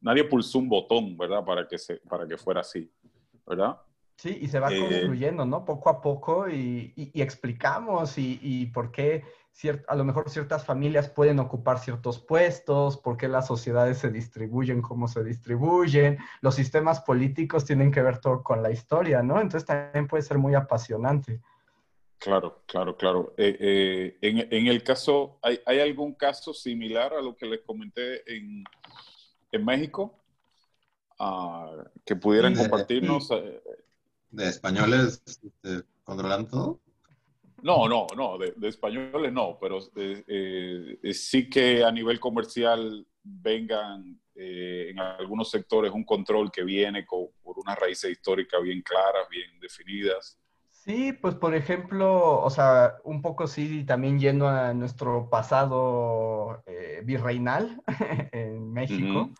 nadie 0.01 0.25
pulsó 0.25 0.59
un 0.59 0.69
botón, 0.69 1.17
¿verdad? 1.17 1.45
Para 1.45 1.69
que, 1.69 1.79
se, 1.79 1.97
para 2.09 2.27
que 2.27 2.39
fuera 2.39 2.63
así, 2.63 2.91
¿verdad? 3.47 3.77
Sí, 4.17 4.39
y 4.41 4.49
se 4.49 4.59
va 4.59 4.73
eh, 4.73 4.79
construyendo, 4.79 5.45
¿no? 5.45 5.65
Poco 5.65 5.91
a 5.91 6.01
poco 6.01 6.49
y, 6.49 6.95
y, 6.97 7.11
y 7.13 7.23
explicamos 7.23 8.17
y, 8.17 8.39
y 8.43 8.67
por 8.67 8.91
qué 8.91 9.23
a 9.87 9.95
lo 9.95 10.05
mejor 10.05 10.31
ciertas 10.31 10.65
familias 10.65 11.11
pueden 11.11 11.39
ocupar 11.39 11.79
ciertos 11.79 12.19
puestos, 12.19 12.97
por 12.97 13.17
qué 13.17 13.29
las 13.29 13.47
sociedades 13.47 13.99
se 13.99 14.11
distribuyen 14.11 14.81
como 14.81 15.07
se 15.07 15.23
distribuyen, 15.23 16.19
los 16.41 16.55
sistemas 16.55 17.03
políticos 17.03 17.65
tienen 17.65 17.93
que 17.93 18.03
ver 18.03 18.19
todo 18.19 18.43
con 18.43 18.63
la 18.63 18.71
historia, 18.71 19.23
¿no? 19.23 19.41
Entonces 19.41 19.67
también 19.67 20.09
puede 20.09 20.23
ser 20.23 20.39
muy 20.39 20.55
apasionante. 20.55 21.43
Claro, 22.23 22.63
claro, 22.67 22.97
claro. 22.97 23.35
Eh, 23.37 24.17
eh, 24.21 24.49
en, 24.51 24.67
el 24.67 24.83
caso, 24.83 25.39
¿hay, 25.43 25.81
algún 25.81 26.15
caso 26.15 26.55
similar 26.55 27.13
a 27.15 27.21
lo 27.21 27.37
que 27.37 27.47
les 27.47 27.61
comenté 27.63 28.23
en, 28.33 28.65
México? 29.65 30.23
Ah, 31.19 31.85
que 32.05 32.17
pudieran 32.17 32.55
compartirnos. 32.55 33.29
De, 33.29 33.61
de 34.31 34.49
españoles 34.49 35.23
este, 35.27 35.83
controlando 36.05 36.49
todo. 36.49 36.81
No, 37.63 37.89
no, 37.89 38.09
no, 38.17 38.39
de, 38.39 38.69
españoles 38.69 39.33
no, 39.33 39.57
pero 39.61 39.79
eh, 39.95 40.25
eh, 41.01 41.15
sí 41.15 41.49
que 41.49 41.85
a 41.85 41.93
nivel 41.93 42.19
comercial 42.19 43.07
vengan 43.23 44.21
eh, 44.35 44.89
en 44.91 44.99
algunos 44.99 45.49
sectores 45.49 45.93
un 45.93 46.05
control 46.05 46.51
que 46.51 46.65
viene 46.65 47.07
con, 47.07 47.29
por 47.41 47.61
unas 47.61 47.79
raíces 47.79 48.11
históricas 48.11 48.61
bien 48.63 48.83
claras, 48.83 49.29
bien 49.31 49.61
definidas. 49.61 50.41
Sí, 50.85 51.13
pues 51.13 51.37
por 51.37 51.55
ejemplo, 51.55 52.41
o 52.41 52.51
sea, 52.51 52.97
un 53.05 53.23
poco 53.23 53.47
sí, 53.47 53.85
también 53.85 54.19
yendo 54.19 54.49
a 54.49 54.75
nuestro 54.75 55.31
pasado 55.31 56.65
virreinal 57.05 57.81
en 58.33 58.73
México. 58.73 59.31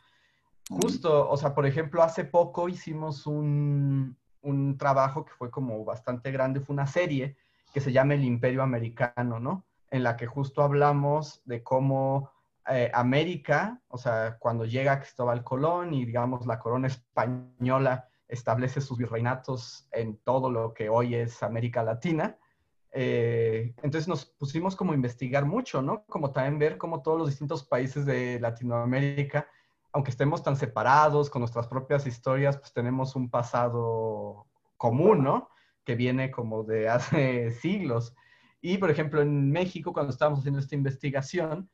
Justo, 0.69 1.29
o 1.29 1.37
sea, 1.37 1.53
por 1.53 1.67
ejemplo, 1.67 2.03
hace 2.05 2.25
poco 2.25 2.69
hicimos 2.69 3.27
un, 3.27 4.17
un 4.43 4.79
trabajo 4.79 5.25
que 5.25 5.33
fue 5.33 5.51
como 5.51 5.85
bastante 5.85 6.31
grande, 6.31 6.61
fue 6.61 6.75
una 6.75 6.87
serie 6.87 7.37
que 7.75 7.81
se 7.81 7.91
llama 7.91 8.15
El 8.15 8.23
Imperio 8.23 8.63
Americano, 8.63 9.41
¿no? 9.41 9.65
En 9.91 10.05
la 10.05 10.17
que 10.17 10.27
justo 10.27 10.63
hablamos 10.63 11.43
de 11.45 11.65
cómo 11.65 12.31
eh, 12.69 12.89
América, 12.95 13.81
o 13.89 13.99
sea, 13.99 14.37
cuando 14.39 14.65
llega 14.65 15.01
Cristóbal 15.01 15.43
Colón 15.43 15.93
y 15.93 16.05
digamos 16.05 16.47
la 16.47 16.61
corona 16.61 16.87
española 16.87 18.09
establece 18.33 18.81
sus 18.81 18.99
virreinatos 18.99 19.89
en 19.93 20.17
todo 20.19 20.51
lo 20.51 20.75
que 20.75 20.89
hoy 20.89 21.15
es 21.15 21.43
América 21.43 21.83
Latina, 21.83 22.39
eh, 22.93 23.75
entonces 23.83 24.09
nos 24.09 24.25
pusimos 24.27 24.77
como 24.77 24.93
a 24.93 24.97
investigar 24.97 25.47
mucho, 25.47 25.81
¿no? 25.81 26.05
Como 26.07 26.33
también 26.33 26.59
ver 26.59 26.79
cómo 26.79 27.03
todos 27.03 27.19
los 27.19 27.29
distintos 27.29 27.65
países 27.65 28.05
de 28.05 28.39
Latinoamérica, 28.41 29.47
aunque 29.93 30.11
estemos 30.11 30.43
tan 30.43 30.57
separados 30.57 31.31
con 31.31 31.41
nuestras 31.41 31.67
propias 31.67 32.07
historias, 32.07 32.59
pues 32.59 32.73
tenemos 32.73 33.17
un 33.17 33.31
pasado 33.31 34.47
común, 34.77 35.23
¿no? 35.23 35.49
que 35.85 35.95
viene 35.95 36.31
como 36.31 36.65
de 36.65 36.89
hace 36.89 37.51
siglos. 37.61 38.15
Y, 38.61 38.79
por 38.79 38.91
ejemplo, 38.91 39.23
en 39.23 39.51
México, 39.51 39.93
cuando 39.93 40.13
estábamos 40.13 40.41
haciendo 40.41 40.61
esta 40.61 40.75
investigación, 40.75 41.69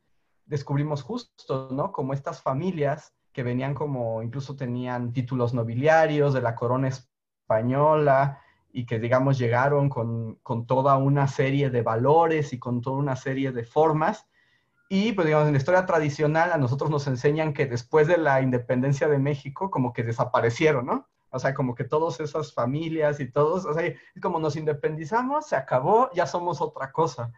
descubrimos 0.47 1.03
justo, 1.03 1.69
¿no? 1.71 1.93
Como 1.93 2.15
estas 2.15 2.41
familias 2.41 3.15
que 3.32 3.42
venían 3.42 3.75
como, 3.75 4.23
incluso 4.23 4.56
tenían 4.56 5.12
títulos 5.12 5.54
nobiliarios 5.54 6.35
de 6.35 6.42
la 6.42 6.54
corona 6.54 6.88
española 6.88 8.40
y 8.73 8.87
que, 8.87 8.99
digamos, 8.99 9.38
llegaron 9.38 9.88
con, 9.88 10.37
con 10.42 10.66
toda 10.66 10.97
una 10.97 11.26
serie 11.28 11.70
de 11.70 11.82
valores 11.82 12.52
y 12.52 12.58
con 12.58 12.80
toda 12.80 12.99
una 12.99 13.16
serie 13.16 13.52
de 13.52 13.64
formas. 13.64 14.26
Y, 14.88 15.12
pues, 15.12 15.26
digamos, 15.26 15.47
en 15.47 15.52
la 15.52 15.58
historia 15.58 15.87
tradicional 15.87 16.52
a 16.52 16.58
nosotros 16.58 16.90
nos 16.90 17.06
enseñan 17.06 17.52
que 17.52 17.66
después 17.66 18.06
de 18.06 18.18
la 18.18 18.40
independencia 18.40 19.08
de 19.08 19.18
México, 19.18 19.70
como 19.70 19.92
que 19.92 20.02
desaparecieron, 20.02 20.87
¿no? 20.87 21.08
O 21.30 21.38
sea, 21.38 21.52
como 21.52 21.75
que 21.75 21.85
todas 21.85 22.20
esas 22.20 22.54
familias 22.54 23.20
y 23.20 23.30
todos, 23.30 23.66
o 23.66 23.75
sea, 23.75 23.92
como 24.23 24.38
nos 24.40 24.56
independizamos, 24.56 25.47
se 25.47 25.56
acabó, 25.56 26.11
ya 26.14 26.26
somos 26.26 26.61
otra 26.61 26.90
cosa. 26.90 27.32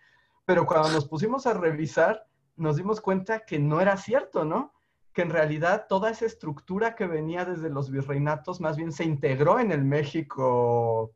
Pero 0.44 0.64
cuando 0.64 0.90
nos 0.90 1.08
pusimos 1.08 1.46
a 1.46 1.54
revisar, 1.54 2.26
nos 2.56 2.76
dimos 2.76 3.00
cuenta 3.00 3.40
que 3.40 3.58
no 3.58 3.80
era 3.80 3.96
cierto, 3.96 4.44
¿no? 4.44 4.72
Que 5.12 5.22
en 5.22 5.30
realidad 5.30 5.86
toda 5.88 6.10
esa 6.10 6.26
estructura 6.26 6.94
que 6.94 7.06
venía 7.06 7.44
desde 7.44 7.70
los 7.70 7.90
virreinatos 7.90 8.60
más 8.60 8.76
bien 8.76 8.92
se 8.92 9.04
integró 9.04 9.58
en 9.58 9.72
el 9.72 9.84
México 9.84 11.14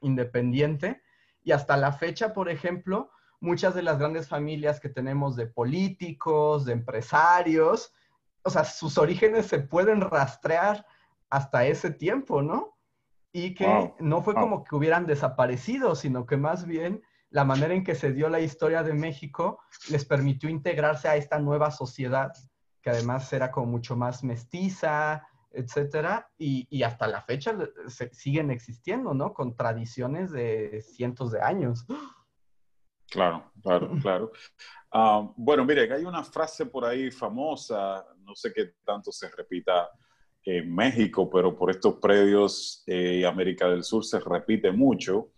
independiente. 0.00 1.02
Y 1.42 1.52
hasta 1.52 1.76
la 1.76 1.92
fecha, 1.92 2.32
por 2.32 2.48
ejemplo, 2.48 3.10
muchas 3.40 3.74
de 3.74 3.82
las 3.82 3.98
grandes 3.98 4.28
familias 4.28 4.78
que 4.78 4.88
tenemos 4.88 5.34
de 5.34 5.46
políticos, 5.46 6.64
de 6.64 6.72
empresarios, 6.74 7.92
o 8.44 8.50
sea, 8.50 8.64
sus 8.64 8.98
orígenes 8.98 9.46
se 9.46 9.60
pueden 9.60 10.00
rastrear 10.00 10.86
hasta 11.30 11.64
ese 11.66 11.90
tiempo, 11.90 12.42
¿no? 12.42 12.76
Y 13.32 13.54
que 13.54 13.94
no 13.98 14.22
fue 14.22 14.34
como 14.34 14.62
que 14.62 14.74
hubieran 14.74 15.06
desaparecido, 15.06 15.94
sino 15.94 16.26
que 16.26 16.36
más 16.36 16.66
bien 16.66 17.02
la 17.30 17.44
manera 17.44 17.72
en 17.72 17.82
que 17.82 17.94
se 17.94 18.12
dio 18.12 18.28
la 18.28 18.40
historia 18.40 18.82
de 18.82 18.92
México 18.92 19.60
les 19.88 20.04
permitió 20.04 20.50
integrarse 20.50 21.08
a 21.08 21.16
esta 21.16 21.38
nueva 21.38 21.70
sociedad, 21.70 22.32
que 22.82 22.90
además 22.90 23.32
era 23.32 23.50
como 23.50 23.66
mucho 23.66 23.96
más 23.96 24.24
mestiza, 24.24 25.26
etcétera, 25.50 26.28
y, 26.38 26.82
hasta 26.82 27.06
la 27.06 27.22
fecha 27.22 27.56
siguen 28.12 28.50
existiendo, 28.50 29.14
¿no? 29.14 29.32
Con 29.32 29.54
tradiciones 29.54 30.32
de 30.32 30.82
cientos 30.82 31.30
de 31.30 31.40
años. 31.40 31.86
Claro, 33.10 33.52
claro, 33.62 33.90
claro. 34.02 34.32
Ah, 34.90 35.30
bueno, 35.36 35.64
mire, 35.64 35.92
hay 35.92 36.04
una 36.04 36.24
frase 36.24 36.66
por 36.66 36.84
ahí 36.84 37.10
famosa, 37.10 38.04
no 38.20 38.34
sé 38.34 38.52
qué 38.52 38.74
tanto 38.84 39.12
se 39.12 39.30
repita 39.30 39.90
en 40.44 40.74
México, 40.74 41.30
pero 41.30 41.56
por 41.56 41.70
estos 41.70 41.94
predios 41.96 42.82
eh, 42.86 43.24
América 43.24 43.68
del 43.68 43.84
Sur 43.84 44.04
se 44.04 44.18
repite 44.18 44.72
mucho, 44.72 45.31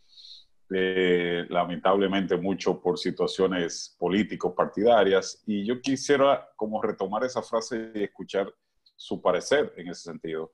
eh, 0.76 1.46
lamentablemente 1.48 2.36
mucho 2.36 2.80
por 2.80 2.98
situaciones 2.98 3.96
políticos 3.98 4.52
partidarias, 4.56 5.42
y 5.46 5.64
yo 5.64 5.80
quisiera 5.80 6.48
como 6.56 6.82
retomar 6.82 7.24
esa 7.24 7.42
frase 7.42 7.92
y 7.94 8.02
escuchar 8.04 8.52
su 8.96 9.20
parecer 9.20 9.72
en 9.76 9.88
ese 9.88 10.02
sentido. 10.02 10.52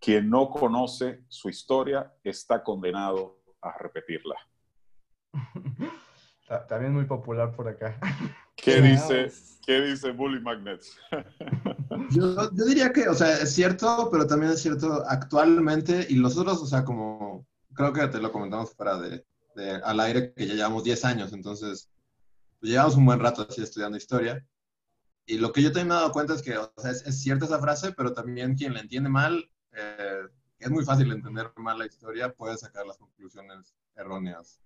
Quien 0.00 0.28
no 0.28 0.50
conoce 0.50 1.24
su 1.28 1.48
historia 1.48 2.12
está 2.24 2.62
condenado 2.62 3.40
a 3.60 3.76
repetirla. 3.78 4.36
También 6.68 6.92
muy 6.92 7.06
popular 7.06 7.54
por 7.54 7.68
acá. 7.68 7.98
¿Qué 8.56 8.80
dice, 8.80 9.32
¿qué 9.66 9.80
dice 9.80 10.12
Bully 10.12 10.40
Magnets? 10.40 10.98
yo, 12.10 12.50
yo, 12.52 12.64
diría 12.64 12.92
que, 12.92 13.08
o 13.08 13.14
sea, 13.14 13.38
es 13.38 13.54
cierto, 13.54 14.08
pero 14.12 14.26
también 14.26 14.52
es 14.52 14.60
cierto 14.60 15.02
actualmente, 15.08 16.06
y 16.10 16.16
nosotros, 16.16 16.62
o 16.62 16.66
sea, 16.66 16.84
como 16.84 17.46
creo 17.74 17.92
que 17.92 18.06
te 18.08 18.20
lo 18.20 18.30
comentamos 18.30 18.74
fuera 18.74 18.98
de, 18.98 19.24
de 19.54 19.76
al 19.76 20.00
aire, 20.00 20.32
que 20.34 20.46
ya 20.46 20.54
llevamos 20.54 20.84
10 20.84 21.04
años, 21.04 21.32
entonces 21.32 21.90
pues, 22.60 22.70
llevamos 22.72 22.96
un 22.96 23.06
buen 23.06 23.20
rato 23.20 23.46
así 23.48 23.62
estudiando 23.62 23.96
historia. 23.98 24.46
Y 25.26 25.38
lo 25.38 25.52
que 25.52 25.62
yo 25.62 25.68
también 25.68 25.88
me 25.88 25.94
he 25.94 25.98
dado 25.98 26.12
cuenta 26.12 26.34
es 26.34 26.42
que, 26.42 26.56
o 26.58 26.72
sea, 26.76 26.90
es, 26.90 27.20
cierta 27.20 27.44
esa 27.46 27.60
frase, 27.60 27.92
pero 27.92 28.12
también 28.12 28.56
quien 28.56 28.74
la 28.74 28.80
entiende 28.80 29.08
mal, 29.08 29.48
eh, 29.72 30.22
es 30.58 30.70
muy 30.70 30.84
fácil 30.84 31.10
entender 31.12 31.52
mal 31.56 31.78
la 31.78 31.86
historia, 31.86 32.32
puede 32.32 32.56
sacar 32.58 32.86
las 32.86 32.98
conclusiones 32.98 33.74
erróneas 33.94 34.62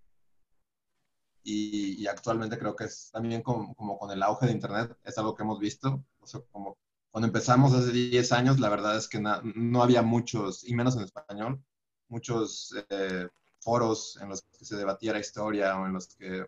y, 1.47 2.07
actualmente 2.09 2.59
creo 2.59 2.75
que 2.75 2.85
es 2.85 3.11
también 3.13 3.43
como, 3.43 3.75
como, 3.75 3.99
con 3.99 4.11
el 4.11 4.23
auge 4.23 4.47
de 4.47 4.53
Internet, 4.53 4.97
es 5.05 5.17
algo 5.17 5.35
que 5.35 5.45
hemos 5.45 5.61
visto. 5.61 6.05
O 6.21 6.27
sea, 6.27 6.41
como 6.51 6.77
cuando 7.11 7.29
empezamos 7.29 7.73
hace 7.73 7.93
10 7.93 8.33
años, 8.33 8.59
la 8.59 8.69
verdad 8.69 8.97
es 8.97 9.09
que 9.09 9.21
no 9.21 9.83
había 9.83 10.03
muchos, 10.03 10.69
y 10.69 10.75
menos 10.75 10.97
en 10.97 11.05
español, 11.05 11.63
muchos 12.09 12.75
eh, 12.91 13.29
foros 13.67 14.17
en 14.23 14.29
los 14.29 14.43
que 14.43 14.65
se 14.65 14.77
debatía 14.77 15.13
la 15.13 15.19
historia 15.19 15.77
o 15.77 15.87
en 15.87 15.93
los 15.93 16.07
que 16.15 16.47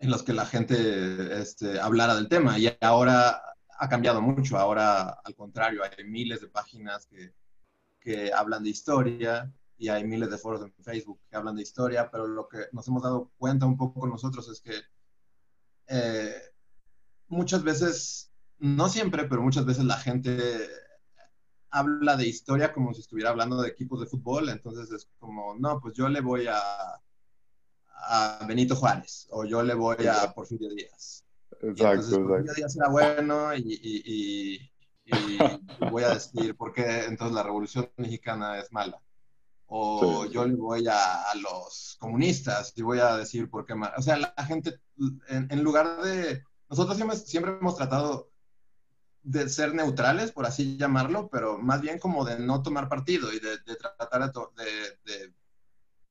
en 0.00 0.10
los 0.10 0.24
que 0.24 0.32
la 0.32 0.44
gente 0.44 1.40
este, 1.40 1.78
hablara 1.78 2.16
del 2.16 2.28
tema. 2.28 2.58
Y 2.58 2.76
ahora 2.80 3.40
ha 3.78 3.88
cambiado 3.88 4.20
mucho. 4.20 4.58
Ahora, 4.58 5.20
al 5.24 5.34
contrario, 5.36 5.82
hay 5.84 6.04
miles 6.04 6.40
de 6.40 6.48
páginas 6.48 7.06
que, 7.06 7.32
que 8.00 8.32
hablan 8.32 8.64
de 8.64 8.70
historia 8.70 9.50
y 9.78 9.88
hay 9.88 10.04
miles 10.04 10.28
de 10.30 10.38
foros 10.38 10.62
en 10.62 10.74
Facebook 10.82 11.20
que 11.30 11.36
hablan 11.36 11.54
de 11.54 11.62
historia, 11.62 12.10
pero 12.10 12.26
lo 12.26 12.48
que 12.48 12.66
nos 12.72 12.86
hemos 12.88 13.02
dado 13.02 13.30
cuenta 13.38 13.64
un 13.64 13.76
poco 13.76 14.06
nosotros 14.06 14.48
es 14.48 14.60
que 14.60 14.74
eh, 15.86 16.34
muchas 17.28 17.62
veces, 17.62 18.32
no 18.58 18.88
siempre, 18.88 19.24
pero 19.24 19.40
muchas 19.40 19.64
veces 19.64 19.84
la 19.84 19.96
gente 19.96 20.68
habla 21.74 22.16
de 22.16 22.28
historia 22.28 22.72
como 22.72 22.94
si 22.94 23.00
estuviera 23.00 23.30
hablando 23.30 23.60
de 23.60 23.68
equipos 23.68 24.00
de 24.00 24.06
fútbol, 24.06 24.48
entonces 24.48 24.90
es 24.92 25.08
como, 25.18 25.56
no, 25.56 25.80
pues 25.80 25.94
yo 25.94 26.08
le 26.08 26.20
voy 26.20 26.46
a, 26.46 26.56
a 27.92 28.44
Benito 28.46 28.76
Juárez 28.76 29.26
o 29.30 29.44
yo 29.44 29.60
le 29.62 29.74
voy 29.74 30.06
a 30.06 30.32
Porfirio 30.32 30.70
Díaz. 30.70 31.24
Exacto, 31.60 32.22
Porfirio 32.22 32.54
Díaz 32.54 32.76
era 32.76 32.88
bueno 32.88 33.54
y, 33.56 33.80
y, 33.82 34.70
y, 35.04 35.08
voy 35.90 36.04
a 36.04 36.14
decir 36.14 36.56
por 36.56 36.72
qué 36.72 37.06
entonces 37.06 37.34
la 37.34 37.42
Revolución 37.42 37.90
Mexicana 37.96 38.58
es 38.58 38.72
mala. 38.72 39.00
O 39.66 40.26
yo 40.26 40.46
le 40.46 40.54
voy 40.54 40.86
a, 40.86 41.22
a, 41.22 41.34
los 41.34 41.96
comunistas 41.98 42.72
y 42.76 42.82
voy 42.82 43.00
a 43.00 43.16
decir 43.16 43.50
por 43.50 43.66
qué 43.66 43.74
O 43.96 44.02
sea, 44.02 44.16
la 44.16 44.32
gente, 44.46 44.78
en, 45.28 45.48
en 45.50 45.62
lugar 45.64 46.02
de... 46.02 46.44
Nosotros 46.68 46.96
siempre, 46.96 47.16
siempre 47.16 47.56
hemos 47.60 47.74
tratado 47.74 48.30
de 49.24 49.48
ser 49.48 49.74
neutrales, 49.74 50.32
por 50.32 50.44
así 50.44 50.76
llamarlo, 50.76 51.28
pero 51.30 51.58
más 51.58 51.80
bien 51.80 51.98
como 51.98 52.24
de 52.24 52.38
no 52.38 52.62
tomar 52.62 52.90
partido 52.90 53.32
y 53.32 53.40
de, 53.40 53.58
tratar 53.76 54.30
de, 54.54 55.34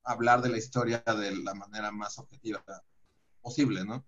hablar 0.03 0.41
de 0.41 0.49
la 0.49 0.57
historia 0.57 1.03
de 1.05 1.35
la 1.43 1.53
manera 1.53 1.91
más 1.91 2.17
objetiva 2.17 2.63
posible, 3.39 3.85
¿no? 3.85 4.03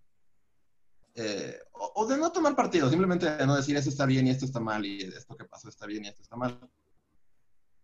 Eh, 1.13 1.57
o, 1.71 2.05
de 2.07 2.17
no 2.17 2.31
tomar 2.31 2.55
partido, 2.55 2.89
simplemente 2.89 3.29
de 3.29 3.45
no 3.45 3.55
decir 3.55 3.77
esto 3.77 3.89
está 3.89 4.05
bien 4.05 4.27
y 4.27 4.31
esto 4.31 4.45
está 4.45 4.59
mal 4.59 4.85
y 4.85 5.01
esto 5.01 5.37
que 5.37 5.45
pasó 5.45 5.69
está 5.69 5.85
bien 5.85 6.03
y 6.03 6.07
esto 6.07 6.23
está 6.23 6.35
mal. 6.35 6.59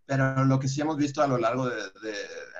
Pero 0.04 0.44
lo 0.44 0.58
que 0.58 0.68
sí 0.68 0.80
hemos 0.80 0.96
visto 0.96 1.22
a 1.22 1.28
lo 1.28 1.38
largo 1.38 1.68
de, 1.68 1.76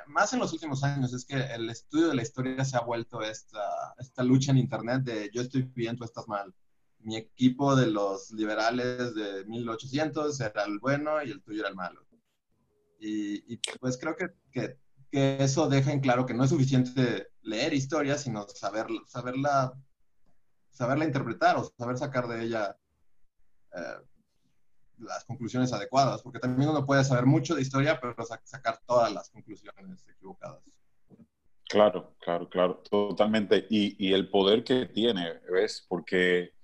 más 0.06 0.32
en 0.32 0.38
los 0.38 0.52
últimos 0.52 0.84
años, 0.84 1.12
es 1.12 1.24
que 1.24 1.34
el 1.34 1.68
estudio 1.68 2.08
de 2.08 2.14
la 2.14 2.22
historia 2.22 2.64
se 2.64 2.76
ha 2.76 2.80
vuelto 2.80 3.22
esta, 3.22 3.60
esta 3.98 4.22
lucha 4.22 4.52
en 4.52 4.58
Internet 4.58 5.02
de 5.02 5.30
yo 5.34 5.42
estoy 5.42 5.62
bien, 5.62 5.96
tú 5.96 6.04
estás 6.04 6.28
mal 6.28 6.54
mi 7.02 7.16
equipo 7.16 7.74
de 7.76 7.86
los 7.86 8.30
liberales 8.30 9.14
de 9.14 9.44
1800 9.46 10.40
era 10.40 10.64
el 10.64 10.78
bueno 10.78 11.22
y 11.22 11.30
el 11.30 11.42
tuyo 11.42 11.60
era 11.60 11.68
el 11.68 11.74
malo. 11.74 12.06
Y, 13.04 13.56
pues 13.80 13.98
creo 13.98 14.14
que, 14.14 14.28
que, 14.52 14.78
eso 15.10 15.68
deja 15.68 15.92
en 15.92 16.00
claro 16.00 16.24
que 16.24 16.34
no 16.34 16.44
es 16.44 16.50
suficiente 16.50 17.28
leer 17.42 17.74
historia, 17.74 18.16
sino 18.16 18.46
saber, 18.48 18.86
saberla, 19.06 19.72
saberla 20.70 21.04
interpretar 21.04 21.56
o 21.56 21.64
saber 21.76 21.98
sacar 21.98 22.28
de 22.28 22.44
ella 22.44 22.78
eh, 23.74 23.98
las 24.98 25.24
conclusiones 25.24 25.72
adecuadas, 25.72 26.22
porque 26.22 26.38
también 26.38 26.70
uno 26.70 26.86
puede 26.86 27.04
saber 27.04 27.26
mucho 27.26 27.54
de 27.54 27.62
historia, 27.62 28.00
pero 28.00 28.14
sacar 28.44 28.80
todas 28.86 29.12
las 29.12 29.28
conclusiones 29.30 30.06
equivocadas. 30.08 30.62
Claro, 31.68 32.14
claro, 32.20 32.48
claro, 32.48 32.82
totalmente. 32.88 33.66
Y, 33.68 33.96
y 33.98 34.12
el 34.12 34.30
poder 34.30 34.62
que 34.62 34.86
tiene, 34.86 35.40
¿ves? 35.50 35.84
Porque 35.88 36.54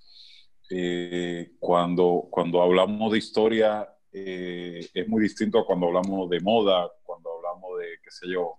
eh, 0.71 1.53
cuando, 1.59 2.29
cuando 2.31 2.61
hablamos 2.61 3.13
de 3.13 3.19
historia 3.19 3.89
eh, 4.13 4.87
es 4.93 5.09
muy 5.09 5.23
distinto 5.23 5.59
a 5.59 5.67
cuando 5.67 5.87
hablamos 5.87 6.29
de 6.29 6.41
moda, 6.41 6.91
cuando 7.03 7.31
hablamos 7.37 7.79
de, 7.79 7.87
qué 8.03 8.11
sé 8.11 8.29
yo, 8.29 8.59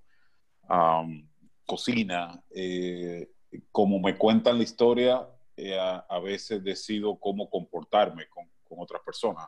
cocina. 1.66 2.44
Eh, 2.50 3.30
como 3.72 4.00
me 4.00 4.18
cuentan 4.18 4.58
la 4.58 4.64
historia, 4.64 5.28
a, 6.08 6.20
veces 6.20 6.64
decido 6.64 7.20
cómo 7.20 7.50
comportarme 7.50 8.28
con, 8.30 8.46
con 8.64 8.80
otras 8.80 9.02
personas. 9.04 9.48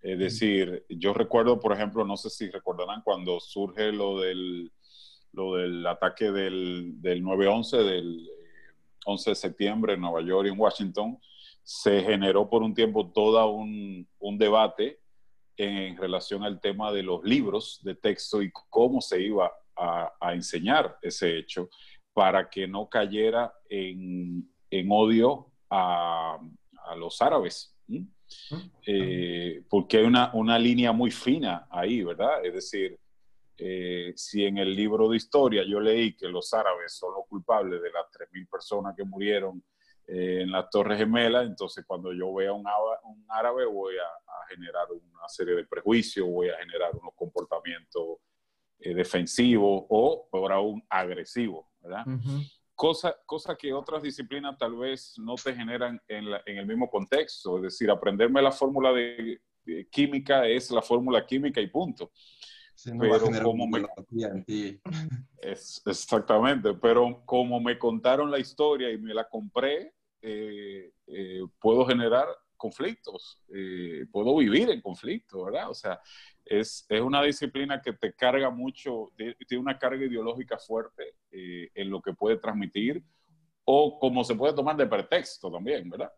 Es 0.00 0.18
decir, 0.18 0.84
yo 0.88 1.14
recuerdo, 1.14 1.60
por 1.60 1.72
ejemplo, 1.72 2.04
no 2.04 2.16
sé 2.16 2.30
si 2.30 2.50
recordarán 2.50 3.02
cuando 3.02 3.40
surge 3.40 3.92
lo 3.92 4.20
del, 4.20 4.72
lo 5.32 5.56
del 5.56 5.86
ataque 5.86 6.30
del, 6.30 7.00
del 7.00 7.22
9-11, 7.22 7.84
del 7.84 8.28
11 9.04 9.30
de 9.30 9.36
septiembre 9.36 9.94
en 9.94 10.00
Nueva 10.00 10.22
York 10.22 10.46
y 10.46 10.52
en 10.52 10.60
Washington, 10.60 11.18
se 11.62 12.02
generó 12.02 12.48
por 12.48 12.62
un 12.62 12.74
tiempo 12.74 13.10
todo 13.12 13.50
un, 13.50 14.06
debate 14.38 15.00
en 15.56 15.96
relación 15.96 16.42
al 16.42 16.60
tema 16.60 16.92
de 16.92 17.02
los 17.02 17.22
libros 17.22 17.80
de 17.84 17.94
texto 17.94 18.42
y 18.42 18.50
cómo 18.70 19.00
se 19.00 19.20
iba 19.22 19.52
a, 19.76 20.12
enseñar 20.32 20.98
ese 21.02 21.38
hecho 21.38 21.68
para 22.12 22.48
que 22.48 22.66
no 22.66 22.88
cayera 22.88 23.52
en, 23.68 24.48
odio 24.90 25.52
a, 25.70 26.38
los 26.96 27.22
árabes. 27.22 27.76
Eh, 28.86 29.62
porque 29.68 29.98
hay 29.98 30.04
una, 30.04 30.30
una, 30.34 30.58
línea 30.58 30.92
muy 30.92 31.10
fina 31.10 31.66
ahí, 31.70 32.02
¿verdad? 32.02 32.44
Es 32.44 32.54
decir, 32.54 32.98
eh, 33.58 34.12
si 34.16 34.44
en 34.44 34.58
el 34.58 34.74
libro 34.74 35.08
de 35.08 35.16
historia 35.16 35.62
yo 35.64 35.78
leí 35.78 36.16
que 36.16 36.26
los 36.26 36.52
árabes 36.52 36.94
son 36.94 37.14
los 37.14 37.26
culpables 37.28 37.80
de 37.80 37.90
las 37.90 38.06
3.000 38.06 38.48
personas 38.48 38.94
que 38.96 39.04
murieron 39.04 39.62
eh, 40.14 40.42
en 40.42 40.50
la 40.50 40.68
Torre 40.68 40.98
Gemela, 40.98 41.42
entonces 41.42 41.84
cuando 41.86 42.12
yo 42.12 42.34
vea 42.34 42.52
un, 42.52 42.66
un 43.04 43.24
árabe 43.28 43.64
voy 43.64 43.94
a, 43.96 44.46
generar 44.48 44.86
una 44.90 45.26
serie 45.28 45.54
de 45.54 45.64
prejuicios, 45.64 46.28
voy 46.28 46.50
a 46.50 46.58
generar 46.58 46.94
unos 46.94 47.14
comportamientos 47.14 48.18
eh, 48.80 48.92
defensivos 48.92 49.84
o, 49.88 50.28
por 50.30 50.52
aún, 50.52 50.84
agresivos, 50.90 51.64
¿verdad? 51.80 52.04
cosa, 52.74 53.16
cosa 53.24 53.56
que 53.56 53.72
otras 53.72 54.02
disciplinas 54.02 54.58
tal 54.58 54.76
vez 54.76 55.14
no 55.16 55.36
te 55.36 55.54
generan 55.54 55.98
en, 56.06 56.26
en 56.44 56.58
el 56.58 56.66
mismo 56.66 56.90
contexto, 56.90 57.56
es 57.56 57.62
decir, 57.62 57.90
aprenderme 57.90 58.42
la 58.42 58.52
fórmula 58.52 58.92
de, 58.92 59.40
química 59.90 60.46
es 60.46 60.70
la 60.70 60.82
fórmula 60.82 61.24
química 61.24 61.60
y 61.60 61.68
punto. 61.68 62.10
pero 62.98 63.26
como 63.42 63.66
me... 63.66 63.86
Es, 65.40 65.82
exactamente, 65.86 66.74
pero 66.74 67.22
como 67.24 67.60
me 67.60 67.78
contaron 67.78 68.30
la 68.30 68.38
historia 68.38 68.90
y 68.90 68.98
me 68.98 69.14
la 69.14 69.28
compré, 69.28 69.94
eh, 70.22 70.92
eh, 71.08 71.42
puedo 71.60 71.84
generar 71.84 72.26
conflictos, 72.56 73.40
eh, 73.52 74.06
puedo 74.12 74.36
vivir 74.36 74.70
en 74.70 74.80
conflicto, 74.80 75.44
¿verdad? 75.44 75.68
O 75.68 75.74
sea, 75.74 76.00
es, 76.44 76.86
es, 76.88 77.00
una 77.00 77.22
disciplina 77.22 77.82
que 77.82 77.92
te 77.92 78.14
carga 78.14 78.50
mucho, 78.50 79.10
tiene 79.16 79.60
una 79.60 79.78
carga 79.78 80.04
ideológica 80.04 80.58
fuerte 80.58 81.16
en 81.30 81.90
lo 81.90 82.00
que 82.00 82.12
puede 82.12 82.36
transmitir 82.36 83.02
o 83.64 83.98
como 83.98 84.22
se 84.22 84.34
puede 84.36 84.54
tomar 84.54 84.76
de 84.76 84.86
pretexto 84.86 85.50
también, 85.50 85.90
¿verdad? 85.90 86.12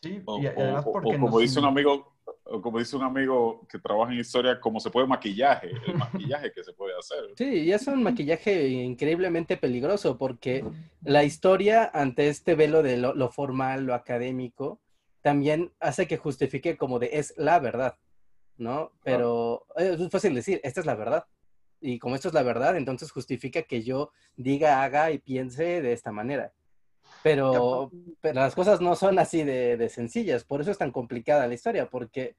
Sí, 0.00 0.22
y 0.40 0.46
además 0.46 0.84
porque 0.84 1.18
como 1.18 1.38
dice 1.38 1.58
un 1.58 1.66
amigo, 1.66 2.11
como 2.44 2.78
dice 2.78 2.96
un 2.96 3.02
amigo 3.02 3.66
que 3.68 3.78
trabaja 3.78 4.12
en 4.12 4.20
historia, 4.20 4.60
como 4.60 4.80
se 4.80 4.90
puede 4.90 5.06
maquillaje, 5.06 5.70
el 5.86 5.94
maquillaje 5.94 6.52
que 6.52 6.64
se 6.64 6.72
puede 6.72 6.96
hacer. 6.98 7.32
Sí, 7.36 7.60
y 7.60 7.72
es 7.72 7.86
un 7.86 8.02
maquillaje 8.02 8.68
increíblemente 8.68 9.56
peligroso 9.56 10.18
porque 10.18 10.64
la 11.02 11.24
historia 11.24 11.90
ante 11.92 12.28
este 12.28 12.54
velo 12.54 12.82
de 12.82 12.96
lo, 12.96 13.30
formal, 13.30 13.84
lo 13.84 13.94
académico, 13.94 14.80
también 15.22 15.72
hace 15.78 16.06
que 16.08 16.16
justifique 16.16 16.76
como 16.76 16.98
de 16.98 17.10
es 17.12 17.34
la 17.36 17.60
verdad, 17.60 17.96
¿no? 18.56 18.92
Pero 19.04 19.66
es 19.76 20.10
fácil 20.10 20.34
decir, 20.34 20.60
esta 20.64 20.80
es 20.80 20.86
la 20.86 20.96
verdad. 20.96 21.26
Y 21.80 21.98
como 21.98 22.14
esto 22.14 22.28
es 22.28 22.34
la 22.34 22.42
verdad, 22.42 22.76
entonces 22.76 23.10
justifica 23.10 23.62
que 23.62 23.82
yo 23.82 24.12
diga, 24.36 24.82
haga 24.82 25.10
y 25.10 25.18
piense 25.18 25.82
de 25.82 25.92
esta 25.92 26.12
manera. 26.12 26.52
Pero, 27.22 27.90
pero 28.20 28.40
las 28.40 28.54
cosas 28.54 28.80
no 28.80 28.96
son 28.96 29.18
así 29.18 29.44
de, 29.44 29.88
sencillas, 29.88 30.44
por 30.44 30.60
eso 30.60 30.70
es 30.70 30.78
tan 30.78 30.90
complicada 30.90 31.46
la 31.46 31.54
historia, 31.54 31.88
porque 31.88 32.36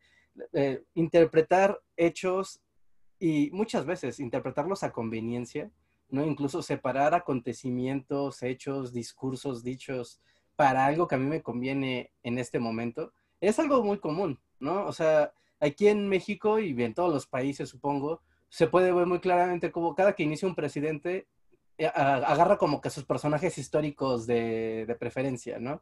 eh, 0.51 0.83
interpretar 0.93 1.79
hechos 1.95 2.61
y 3.19 3.49
muchas 3.51 3.85
veces 3.85 4.19
interpretarlos 4.19 4.83
a 4.83 4.91
conveniencia, 4.91 5.71
¿no? 6.09 6.25
Incluso 6.25 6.61
separar 6.61 7.13
acontecimientos, 7.13 8.43
hechos, 8.43 8.91
discursos, 8.91 9.63
dichos 9.63 10.19
para 10.55 10.85
algo 10.85 11.07
que 11.07 11.15
a 11.15 11.17
mí 11.17 11.25
me 11.25 11.41
conviene 11.41 12.11
en 12.21 12.37
este 12.37 12.59
momento, 12.59 13.13
es 13.41 13.59
algo 13.59 13.83
muy 13.83 13.99
común, 13.99 14.39
¿no? 14.59 14.85
O 14.85 14.91
sea, 14.91 15.33
aquí 15.59 15.87
en 15.87 16.07
México 16.07 16.59
y 16.59 16.81
en 16.83 16.93
todos 16.93 17.13
los 17.13 17.27
países, 17.27 17.69
supongo, 17.69 18.21
se 18.49 18.67
puede 18.67 18.91
ver 18.91 19.07
muy 19.07 19.19
claramente 19.19 19.71
como 19.71 19.95
cada 19.95 20.13
que 20.13 20.23
inicia 20.23 20.47
un 20.47 20.55
presidente 20.55 21.27
agarra 21.79 22.57
como 22.57 22.81
que 22.81 22.89
sus 22.89 23.05
personajes 23.05 23.57
históricos 23.57 24.27
de, 24.27 24.95
preferencia, 24.99 25.59
¿no? 25.59 25.81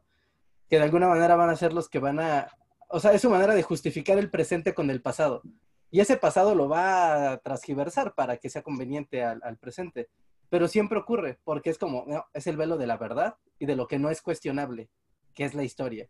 Que 0.68 0.76
de 0.78 0.84
alguna 0.84 1.08
manera 1.08 1.36
van 1.36 1.50
a 1.50 1.56
ser 1.56 1.72
los 1.72 1.88
que 1.88 1.98
van 1.98 2.20
a, 2.20 2.48
o 2.88 3.00
sea, 3.00 3.12
es 3.12 3.22
su 3.22 3.30
manera 3.30 3.54
de 3.54 3.62
justificar 3.62 4.18
el 4.18 4.30
presente 4.30 4.74
con 4.74 4.90
el 4.90 5.02
pasado. 5.02 5.42
Y 5.90 6.00
ese 6.00 6.16
pasado 6.16 6.54
lo 6.54 6.68
va 6.68 7.32
a 7.32 7.38
transgiversar 7.38 8.14
para 8.14 8.38
que 8.38 8.48
sea 8.48 8.62
conveniente 8.62 9.22
al, 9.22 9.58
presente. 9.58 10.08
pero 10.48 10.68
siempre 10.68 10.98
ocurre, 10.98 11.38
porque 11.44 11.70
es 11.70 11.78
como, 11.78 12.04
no, 12.06 12.24
es 12.32 12.46
el 12.46 12.56
velo 12.56 12.78
de 12.78 12.86
la 12.86 12.96
verdad 12.96 13.36
y 13.58 13.66
de 13.66 13.76
lo 13.76 13.86
que 13.86 13.98
no 13.98 14.10
es 14.10 14.22
cuestionable, 14.22 14.88
que 15.34 15.44
es 15.44 15.54
la 15.54 15.64
historia. 15.64 16.08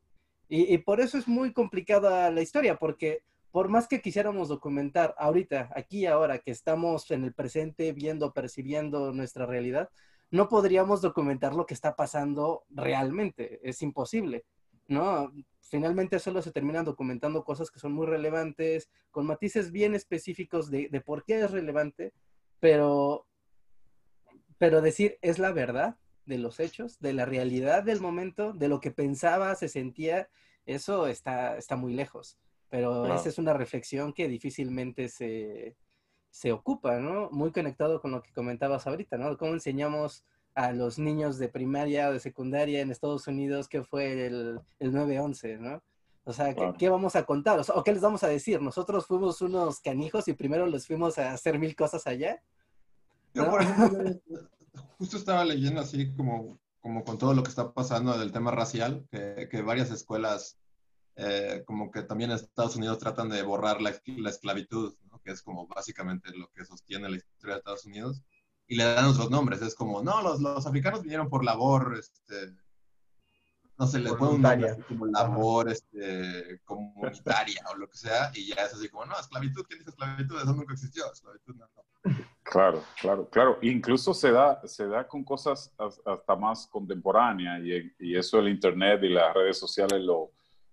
Y, 0.49 0.73
y 0.73 0.79
por 0.79 1.01
eso 1.01 1.19
es 1.19 1.27
muy 1.27 1.53
complicada 1.53 2.31
la 2.31 2.43
historia, 2.43 2.79
porque 2.79 3.23
por 3.53 3.69
más 3.69 3.87
que 3.87 4.01
quisiéramos 4.01 4.49
documentar 4.49 5.15
ahorita, 5.19 5.71
aquí 5.77 6.07
ahora, 6.07 6.39
que 6.39 6.51
estamos 6.51 7.11
en 7.11 7.23
el 7.25 7.35
presente, 7.35 7.93
viendo, 7.93 8.33
percibiendo 8.33 9.13
nuestra 9.13 9.45
realidad, 9.45 9.91
no 10.31 10.49
podríamos 10.49 11.03
documentar 11.03 11.55
lo 11.55 11.67
que 11.67 11.75
está 11.75 11.95
pasando 11.95 12.65
realmente, 12.71 13.61
es 13.63 13.83
imposible, 13.83 14.47
¿no? 14.89 15.31
Finalmente 15.61 16.19
solo 16.19 16.41
se 16.41 16.51
terminan 16.51 16.87
documentando 16.87 17.45
cosas 17.45 17.71
que 17.71 17.79
son 17.79 17.93
muy 17.93 18.07
relevantes, 18.07 18.91
con 19.11 19.27
matices 19.27 19.71
bien 19.71 19.95
específicos 19.95 20.71
de, 20.71 20.89
de 20.91 21.01
por 21.03 21.23
qué 21.25 21.41
es 21.41 21.51
relevante, 21.51 22.15
pero, 22.59 23.27
pero 24.57 24.81
decir 24.81 25.19
es 25.21 25.39
la 25.39 25.53
verdad 25.53 25.99
de 26.25 26.39
los 26.39 26.59
hechos, 26.59 26.99
de 27.01 27.13
la 27.13 27.27
realidad 27.27 27.83
del 27.83 28.01
momento, 28.01 28.55
de 28.55 28.69
lo 28.69 28.81
que 28.81 28.91
pensaba, 28.91 29.55
se 29.57 29.69
sentía, 29.69 30.31
eso 30.65 31.07
está, 31.07 31.59
está 31.59 31.77
muy 31.77 31.93
lejos. 31.93 32.39
Pero 32.73 33.15
esa 33.15 33.29
es 33.29 33.37
una 33.37 33.53
reflexión 33.53 34.15
que 34.15 34.29
difícilmente 34.29 35.11
se, 35.11 35.77
se 36.31 36.53
ocupa, 36.53 36.99
¿no? 37.01 37.29
Muy 37.31 37.53
conectado 37.53 38.01
con 38.01 38.13
lo 38.13 38.23
que 38.23 38.33
comentabas 38.33 38.87
ahorita, 38.87 39.19
¿no? 39.19 39.37
Cómo 39.37 39.53
enseñamos 39.53 40.25
a 40.55 40.73
los 40.73 40.99
niños 40.99 41.39
de 41.39 41.51
primaria 41.51 42.09
o 42.09 42.15
de 42.15 42.21
secundaria 42.21 42.81
en 42.81 42.91
Estados 42.91 43.27
Unidos 43.27 43.69
que 43.69 43.85
fue 43.85 44.27
el, 44.27 44.59
el 44.79 44.91
9-11, 44.91 45.59
¿no? 45.59 45.83
O 46.25 46.33
sea, 46.33 46.55
¿qué, 46.79 46.89
vamos 46.89 47.15
a 47.15 47.27
contar? 47.27 47.61
O, 47.75 47.85
qué 47.85 47.93
les 47.93 48.01
vamos 48.01 48.23
a 48.23 48.29
decir? 48.29 48.63
¿Nosotros 48.63 49.07
fuimos 49.07 49.43
unos 49.43 49.81
canijos 49.81 50.27
y 50.29 50.33
primero 50.33 50.67
les 50.67 50.87
fuimos 50.87 51.19
a 51.19 51.35
hacer 51.35 51.59
mil 51.59 51.77
cosas 51.77 52.07
allá? 52.07 52.43
Yo, 53.35 53.51
por 53.51 53.61
ejemplo, 53.61 54.19
justo 54.97 55.19
estaba 55.19 55.45
leyendo 55.45 55.83
así 55.83 56.11
como, 56.15 56.59
como 56.81 57.05
con 57.05 57.19
todo 57.19 57.35
lo 57.35 57.43
que 57.43 57.51
está 57.51 57.75
pasando 57.75 58.17
del 58.17 58.33
tema 58.33 58.51
racial, 58.51 59.07
que, 59.11 59.47
que 59.51 59.61
varias 59.61 59.91
escuelas 59.91 60.57
eh, 61.17 61.63
como 61.67 61.91
que 61.91 62.03
también 62.03 62.31
en 62.31 62.37
Estados 62.37 62.77
Unidos 62.77 62.99
tratan 62.99 63.29
de 63.29 63.43
borrar 63.43 63.83
la, 63.83 63.93
la 64.07 64.31
esclavitud, 64.31 64.95
¿no? 65.11 65.21
que 65.21 65.33
es 65.33 65.43
como 65.43 65.67
básicamente 65.67 66.31
lo 66.37 66.49
que 66.53 66.65
sostiene 66.65 67.11
la 67.11 67.17
historia 67.17 67.55
de 67.55 67.59
Estados 67.59 67.85
Unidos, 67.85 68.23
y 68.67 68.77
le 68.77 68.85
dan 68.85 69.07
otros 69.07 69.31
nombres. 69.31 69.61
Es 69.61 69.75
como, 69.75 70.03
no, 70.03 70.23
los, 70.23 70.41
los 70.41 70.67
africanos 70.67 71.03
vinieron 71.03 71.29
por 71.29 71.45
labor, 71.45 71.97
este, 71.99 72.57
no 73.77 73.87
sé, 73.87 74.01
le 74.01 74.15
ponen 74.15 74.37
un 74.37 74.43
nombre 74.43 74.77
como 74.89 75.07
labor 75.07 75.71
este, 75.71 76.61
comunitaria 76.65 77.63
o 77.71 77.77
lo 77.77 77.89
que 77.89 77.99
sea, 77.99 78.31
y 78.35 78.49
ya 78.49 78.65
es 78.65 78.73
así 78.73 78.89
como, 78.89 79.05
no, 79.05 79.19
esclavitud, 79.19 79.65
¿quién 79.69 79.81
dice 79.81 79.91
esclavitud? 79.91 80.37
Eso 80.37 80.55
nunca 80.55 80.73
existió, 80.73 81.13
esclavitud 81.13 81.57
no. 81.57 81.67
Claro, 82.43 82.83
claro, 83.01 83.29
claro. 83.29 83.59
Incluso 83.63 84.13
se 84.13 84.33
da, 84.33 84.67
se 84.67 84.87
da 84.87 85.07
con 85.07 85.25
cosas 85.25 85.73
hasta 85.79 86.37
más 86.37 86.67
contemporáneas 86.67 87.63
y, 87.63 87.95
y 87.99 88.17
eso 88.17 88.39
el 88.39 88.49
Internet 88.49 89.03
y 89.05 89.11
las 89.11 89.33
redes 89.33 89.59
sociales 89.59 90.01
lo, 90.03 90.33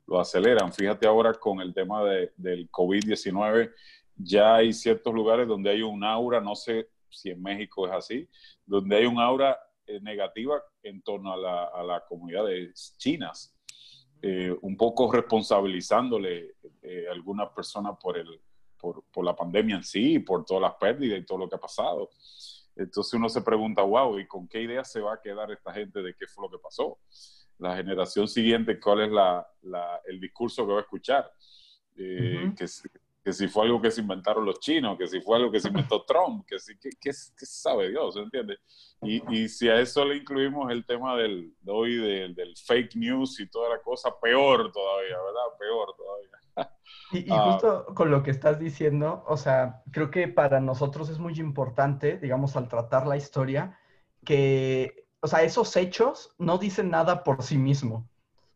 lo 0.10 0.20
aceleran. 0.20 0.74
Fíjate 0.74 1.06
ahora 1.06 1.34
con 1.36 1.62
el 1.62 1.74
tema 1.74 2.04
de, 2.04 2.34
del 2.36 2.70
COVID-19, 2.72 3.72
ya 4.16 4.56
hay 4.56 4.74
ciertos 4.74 5.14
lugares 5.14 5.48
donde 5.48 5.70
hay 5.70 5.84
un 5.84 6.04
aura, 6.04 6.42
no 6.42 6.56
sé 6.56 6.90
si 7.10 7.30
en 7.30 7.42
México 7.42 7.88
es 7.88 7.94
así, 7.94 8.28
donde 8.66 8.98
hay 8.98 9.06
un 9.06 9.20
aura 9.20 9.58
eh, 9.86 10.00
negativa 10.02 10.62
en 10.82 11.02
torno 11.04 11.32
a 11.32 11.38
la, 11.38 11.66
a 11.66 11.84
la 11.84 12.04
comunidades 12.06 12.96
chinas, 12.98 13.56
eh, 14.22 14.54
un 14.62 14.76
poco 14.76 15.12
responsabilizándole 15.12 16.56
eh, 16.82 17.06
a 17.08 17.12
algunas 17.12 17.50
personas 17.50 17.96
por, 18.02 18.18
el, 18.18 18.42
por, 18.78 19.04
por, 19.12 19.24
la 19.24 19.36
pandemia 19.36 19.76
en 19.76 19.84
sí, 19.84 20.20
por 20.20 20.44
todas 20.44 20.64
las 20.64 20.74
pérdidas 20.74 21.20
y 21.20 21.26
todo 21.26 21.38
lo 21.38 21.50
que 21.50 21.56
ha 21.56 21.60
pasado. 21.60 22.10
Entonces 22.76 23.14
uno 23.14 23.30
se 23.30 23.42
pregunta, 23.42 23.84
wow, 23.84 24.18
¿y 24.18 24.26
con 24.28 24.48
qué 24.48 24.64
idea 24.64 24.84
se 24.84 25.02
va 25.02 25.14
a 25.14 25.22
quedar 25.22 25.52
esta 25.52 25.72
gente 25.72 26.02
de 26.02 26.16
qué 26.16 26.26
fue 26.28 26.48
lo 26.48 26.52
que 26.52 26.62
pasó? 26.62 26.98
La 27.60 27.76
generación 27.76 28.28
siguiente 28.28 28.80
cuál 28.80 29.02
es 29.02 29.12
la, 29.12 29.48
la, 29.64 30.02
el 30.08 30.20
discurso 30.20 30.66
que 30.66 30.74
va 30.74 30.80
a 30.80 30.84
escuchar. 30.84 31.32
Eh, 31.98 32.54
que, 32.58 32.66
que, 33.24 33.34
si 33.34 33.48
fue 33.50 33.66
algo 33.66 33.82
que 33.82 33.92
se 33.92 34.00
inventaron 34.02 34.46
los 34.46 34.60
chinos, 34.62 34.98
que 34.98 35.08
si 35.08 35.20
fue 35.20 35.36
algo 35.36 35.52
que 35.52 35.60
se 35.60 35.68
inventó 35.68 36.04
Trump, 36.08 36.46
que, 36.48 36.58
si, 36.58 36.78
que, 36.80 36.90
que, 37.02 37.12
sabe 37.14 37.90
Dios, 37.90 38.16
¿entiendes? 38.16 38.60
Y, 39.02 39.22
y, 39.36 39.50
si 39.50 39.68
a 39.68 39.80
eso 39.80 40.06
le 40.06 40.16
incluimos 40.16 40.72
el 40.72 40.86
tema 40.86 41.18
del, 41.18 41.54
de 41.62 41.72
hoy 41.72 41.96
del, 41.96 42.34
del, 42.34 42.56
fake 42.56 42.96
news 42.96 43.40
y 43.42 43.50
toda 43.50 43.70
la 43.70 43.82
cosa, 43.82 44.10
peor 44.22 44.72
todavía, 44.72 45.18
¿verdad? 45.18 45.58
Peor 45.60 45.94
todavía. 45.98 46.30
Y, 47.12 47.20
y 47.20 47.32
ah. 47.32 47.52
justo 47.52 47.86
con 47.94 48.12
lo 48.12 48.24
que 48.24 48.32
estás 48.32 48.60
diciendo, 48.60 49.24
o 49.28 49.36
sea, 49.36 49.82
creo 49.92 50.12
que 50.12 50.28
para 50.28 50.62
nosotros 50.62 51.10
es 51.10 51.20
muy 51.20 51.34
importante, 51.40 52.18
digamos, 52.18 52.56
al 52.56 52.68
tratar 52.68 53.08
la 53.08 53.18
historia, 53.18 53.78
que 54.24 55.09
o 55.22 55.28
sea, 55.28 55.44
esos 55.44 55.76
hechos 55.76 56.34
no 56.38 56.58
dicen 56.58 56.90
nada 56.90 57.24
por 57.24 57.44
sí 57.44 57.58
mismo. 57.58 58.08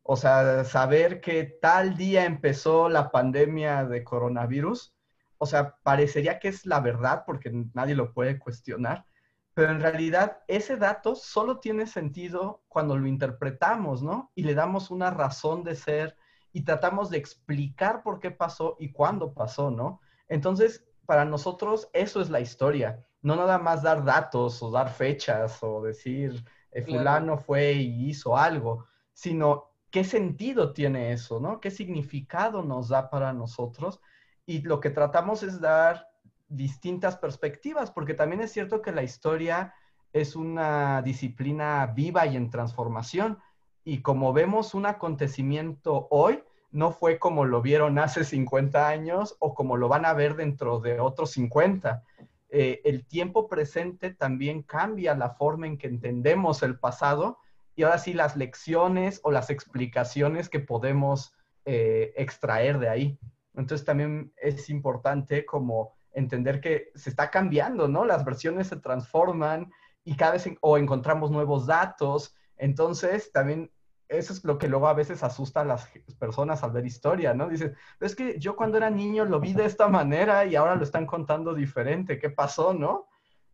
O 0.04 0.16
sea, 0.18 0.66
saber 0.66 1.22
que 1.22 1.44
tal 1.44 1.96
día 1.96 2.26
empezó 2.26 2.90
la 2.90 3.12
pandemia 3.12 3.86
de 3.86 4.04
coronavirus, 4.04 4.94
o 5.38 5.46
sea, 5.46 5.78
parecería 5.84 6.40
que 6.40 6.50
es 6.50 6.66
la 6.66 6.80
verdad 6.80 7.24
porque 7.26 7.52
nadie 7.74 7.96
lo 7.96 8.14
puede 8.14 8.40
cuestionar, 8.40 9.06
pero 9.54 9.72
en 9.72 9.82
realidad 9.82 10.40
ese 10.48 10.78
dato 10.78 11.16
solo 11.16 11.60
tiene 11.60 11.86
sentido 11.88 12.64
cuando 12.68 12.98
lo 12.98 13.08
interpretamos, 13.08 14.02
¿no? 14.02 14.32
Y 14.36 14.44
le 14.44 14.56
damos 14.56 14.92
una 14.92 15.12
razón 15.12 15.64
de 15.64 15.76
ser 15.76 16.18
y 16.52 16.64
tratamos 16.64 17.10
de 17.10 17.18
explicar 17.18 18.04
por 18.04 18.20
qué 18.20 18.32
pasó 18.32 18.76
y 18.80 18.92
cuándo 18.92 19.34
pasó, 19.34 19.72
¿no? 19.72 20.02
Entonces, 20.28 20.86
para 21.06 21.26
nosotros 21.26 21.90
eso 21.94 22.22
es 22.22 22.30
la 22.30 22.40
historia 22.40 23.06
no 23.24 23.38
nada 23.38 23.58
más 23.58 23.82
dar 23.82 24.04
datos 24.04 24.62
o 24.62 24.70
dar 24.70 24.90
fechas 24.90 25.58
o 25.64 25.82
decir, 25.82 26.46
eh, 26.72 26.82
fulano 26.84 27.38
fue 27.38 27.74
y 27.74 28.10
hizo 28.10 28.38
algo, 28.38 28.86
sino 29.14 29.72
qué 29.90 30.04
sentido 30.04 30.74
tiene 30.74 31.14
eso, 31.14 31.40
¿no? 31.40 31.60
¿Qué 31.60 31.72
significado 31.72 32.64
nos 32.64 32.90
da 32.90 33.10
para 33.10 33.32
nosotros? 33.32 34.02
Y 34.46 34.62
lo 34.62 34.82
que 34.82 34.90
tratamos 34.90 35.42
es 35.42 35.62
dar 35.62 36.10
distintas 36.50 37.16
perspectivas, 37.18 37.92
porque 37.92 38.14
también 38.14 38.42
es 38.42 38.52
cierto 38.52 38.82
que 38.82 38.92
la 38.92 39.04
historia 39.04 39.74
es 40.12 40.36
una 40.36 41.02
disciplina 41.02 41.86
viva 41.96 42.28
y 42.28 42.36
en 42.36 42.50
transformación. 42.50 43.40
Y 43.86 44.02
como 44.02 44.34
vemos 44.34 44.74
un 44.74 44.86
acontecimiento 44.86 46.08
hoy, 46.12 46.44
no 46.74 46.92
fue 46.92 47.20
como 47.20 47.46
lo 47.46 47.62
vieron 47.62 48.00
hace 48.00 48.24
50 48.24 48.88
años 48.88 49.38
o 49.40 49.54
como 49.54 49.78
lo 49.78 49.88
van 49.88 50.06
a 50.06 50.14
ver 50.14 50.36
dentro 50.36 50.80
de 50.80 51.00
otros 51.00 51.32
50. 51.32 52.04
Eh, 52.50 52.82
el 52.84 53.06
tiempo 53.06 53.48
presente 53.48 54.12
también 54.12 54.64
cambia 54.64 55.16
la 55.16 55.30
forma 55.30 55.68
en 55.68 55.78
que 55.78 55.88
entendemos 55.88 56.64
el 56.64 56.80
pasado 56.80 57.38
y 57.76 57.84
ahora 57.84 58.00
sí 58.00 58.14
las 58.14 58.36
lecciones 58.36 59.20
o 59.24 59.32
las 59.32 59.52
explicaciones 59.52 60.50
que 60.50 60.60
podemos 60.60 61.34
eh, 61.66 62.12
extraer 62.18 62.80
de 62.80 62.90
ahí. 62.90 63.20
Entonces 63.56 63.86
también 63.86 64.34
es 64.38 64.70
importante 64.72 65.46
como 65.46 65.94
entender 66.12 66.60
que 66.60 66.92
se 66.96 67.12
está 67.12 67.30
cambiando, 67.30 67.88
¿no? 67.88 68.04
Las 68.04 68.26
versiones 68.26 68.68
se 68.68 68.78
transforman 68.78 69.72
y 70.04 70.16
cada 70.16 70.34
vez 70.34 70.50
o 70.62 70.78
encontramos 70.80 71.30
nuevos 71.30 71.68
datos. 71.68 72.36
Entonces 72.58 73.32
también 73.32 73.72
eso 74.14 74.34
es 74.34 74.44
lo 74.44 74.58
que 74.58 74.68
luego 74.68 74.88
a 74.88 74.94
veces 74.94 75.24
asusta 75.24 75.62
a 75.62 75.66
las 75.66 75.90
personas 76.20 76.64
al 76.64 76.72
ver 76.72 76.86
historia, 76.86 77.34
¿no? 77.34 77.50
Dicen, 77.50 77.76
es 78.00 78.16
que 78.16 78.40
yo 78.40 78.56
cuando 78.56 78.78
era 78.78 78.90
niño 78.90 79.26
lo 79.26 79.40
vi 79.40 79.54
de 79.54 79.66
esta 79.66 79.88
manera 79.88 80.46
y 80.46 80.56
ahora 80.56 80.76
lo 80.76 80.84
están 80.84 81.06
contando 81.06 81.54
diferente, 81.54 82.20
¿qué 82.20 82.30
pasó, 82.30 82.74
no? 82.74 83.08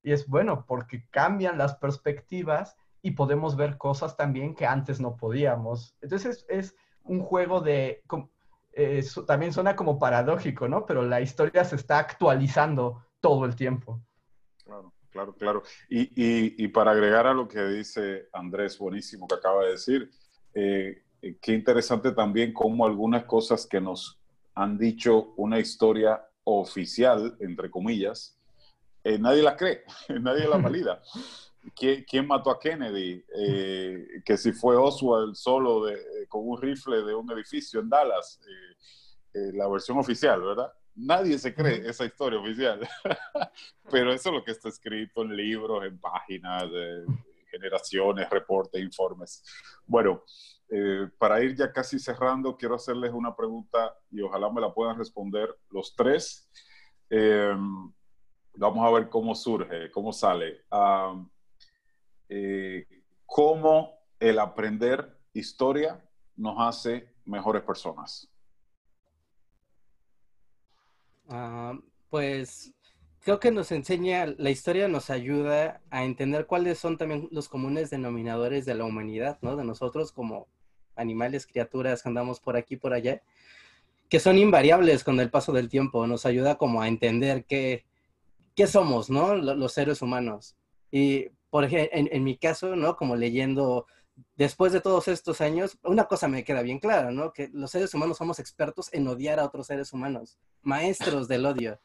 Y 0.04 0.12
es 0.12 0.28
bueno, 0.28 0.66
porque 0.68 1.08
cambian 1.10 1.58
las 1.58 1.76
perspectivas 1.76 2.76
y 3.02 3.12
podemos 3.12 3.56
ver 3.56 3.78
cosas 3.78 4.18
también 4.18 4.56
que 4.56 4.66
antes 4.66 5.00
no 5.00 5.16
podíamos. 5.16 5.96
Entonces 6.02 6.46
es, 6.50 6.76
un 7.04 7.22
juego 7.22 7.62
de, 7.62 8.04
eh, 8.74 9.04
también 9.26 9.52
suena 9.52 9.76
como 9.76 9.98
paradójico, 9.98 10.68
¿no? 10.68 10.86
Pero 10.86 11.02
la 11.02 11.22
historia 11.22 11.64
se 11.64 11.76
está 11.76 11.98
actualizando 11.98 13.04
todo 13.20 13.46
el 13.46 13.56
tiempo. 13.56 14.00
Claro, 14.64 14.94
claro, 15.10 15.34
claro. 15.34 15.64
Y, 15.90 16.02
y, 16.02 16.64
y 16.64 16.68
para 16.68 16.92
agregar 16.92 17.26
a 17.26 17.34
lo 17.34 17.48
que 17.48 17.64
dice 17.64 18.28
Andrés, 18.32 18.78
buenísimo 18.78 19.28
que 19.28 19.36
acaba 19.36 19.64
de 19.64 19.72
decir, 19.72 20.12
eh, 20.54 21.04
eh, 21.22 21.38
qué 21.42 21.54
interesante 21.54 22.12
también 22.12 22.54
cómo 22.54 22.86
algunas 22.86 23.26
cosas 23.26 23.68
que 23.68 23.82
nos 23.82 24.18
han 24.56 24.78
dicho 24.78 25.34
una 25.38 25.60
historia 25.60 26.26
oficial, 26.44 27.38
entre 27.40 27.70
comillas, 27.70 28.38
eh, 29.04 29.18
nadie 29.18 29.44
las 29.44 29.56
cree, 29.56 29.84
nadie 30.22 30.48
la 30.48 30.58
valida. 30.58 31.02
¿Quién, 31.76 32.06
¿Quién, 32.10 32.26
mató 32.26 32.50
a 32.50 32.60
Kennedy? 32.60 33.24
que 34.26 34.38
si 34.38 34.54
fue 34.54 34.78
Oswald 34.78 35.36
solo 35.36 35.86
de, 35.86 35.98
con 36.30 36.48
un 36.48 36.60
rifle 36.60 37.04
de 37.04 37.14
un 37.14 37.30
edificio 37.32 37.82
en 37.82 37.90
Dallas, 37.90 38.40
la 39.34 39.68
versión 39.68 39.98
oficial, 39.98 40.42
¿verdad? 40.42 40.72
Nadie 40.96 41.38
se 41.38 41.54
cree 41.54 41.88
esa 41.88 42.06
historia 42.06 42.40
oficial, 42.40 42.80
pero 43.92 44.14
eso 44.14 44.30
es 44.30 44.36
lo 44.36 44.44
que 44.44 44.52
está 44.52 44.70
escrito 44.70 45.22
en 45.22 45.36
libros, 45.36 45.84
en 45.86 46.00
páginas, 46.00 46.66
generaciones, 47.50 48.30
reportes, 48.30 48.82
informes. 48.82 49.44
Bueno, 49.86 50.24
eh, 50.70 51.08
para 51.18 51.42
ir 51.42 51.56
ya 51.56 51.72
casi 51.72 52.00
cerrando, 52.00 52.56
quiero 52.56 52.76
hacerles 52.76 53.12
una 53.12 53.36
pregunta 53.36 53.96
y 54.12 54.22
ojalá 54.22 54.52
me 54.52 54.62
la 54.62 54.74
puedan 54.74 54.98
responder 54.98 55.56
los 55.70 55.96
tres. 55.96 56.50
Eh, 57.10 57.56
vamos 58.54 58.86
a 58.86 58.92
ver 58.92 59.10
cómo 59.10 59.34
surge, 59.34 59.92
cómo 59.92 60.14
sale. 60.14 60.64
eh, 62.30 62.86
cómo 63.26 64.00
el 64.20 64.38
aprender 64.40 65.18
historia 65.34 66.04
nos 66.36 66.56
hace 66.60 67.14
mejores 67.26 67.64
personas. 67.64 68.30
Ah, 71.28 71.74
pues 72.10 72.74
creo 73.30 73.40
que 73.40 73.52
nos 73.52 73.72
enseña, 73.72 74.26
la 74.40 74.50
historia 74.50 74.88
nos 74.88 75.12
ayuda 75.12 75.82
a 75.92 76.04
entender 76.04 76.48
cuáles 76.48 76.80
son 76.80 76.98
también 76.98 77.28
los 77.30 77.48
comunes 77.48 77.92
denominadores 77.92 78.66
de 78.66 78.74
la 78.74 78.86
humanidad, 78.86 79.38
¿no? 79.44 79.56
De 79.56 79.64
nosotros 79.64 80.12
como 80.12 80.48
animales, 80.96 81.46
criaturas 81.46 82.02
que 82.02 82.10
andamos 82.10 82.40
por 82.40 82.58
aquí, 82.58 82.76
por 82.76 82.92
allá, 82.92 83.22
que 84.10 84.20
son 84.20 84.40
invariables 84.40 85.04
con 85.04 85.20
el 85.20 85.30
paso 85.30 85.54
del 85.54 85.70
tiempo. 85.70 86.08
Nos 86.08 86.26
ayuda 86.26 86.58
como 86.58 86.82
a 86.82 86.88
entender 86.88 87.46
qué, 87.46 87.86
qué 88.56 88.66
somos, 88.66 89.12
¿no? 89.12 89.36
Los 89.36 89.74
seres 89.74 90.02
humanos. 90.02 90.56
Y, 90.90 91.28
por 91.52 91.66
ejemplo, 91.66 91.88
en, 91.94 92.24
mi 92.24 92.36
caso, 92.36 92.76
¿no? 92.76 92.96
Como 92.96 93.16
leyendo 93.16 93.86
después 94.38 94.74
de 94.74 94.82
todos 94.82 95.08
estos 95.08 95.40
años, 95.40 95.78
una 95.84 96.06
cosa 96.06 96.28
me 96.28 96.44
queda 96.44 96.64
bien 96.64 96.80
clara, 96.80 97.12
¿no? 97.12 97.32
Que 97.32 97.52
los 97.54 97.70
seres 97.70 97.94
humanos 97.94 98.18
somos 98.18 98.40
expertos 98.40 98.92
en 98.92 99.08
odiar 99.08 99.40
a 99.40 99.46
otros 99.46 99.68
seres 99.68 99.94
humanos, 99.94 100.40
maestros 100.64 101.28
del 101.28 101.46
odio, 101.46 101.80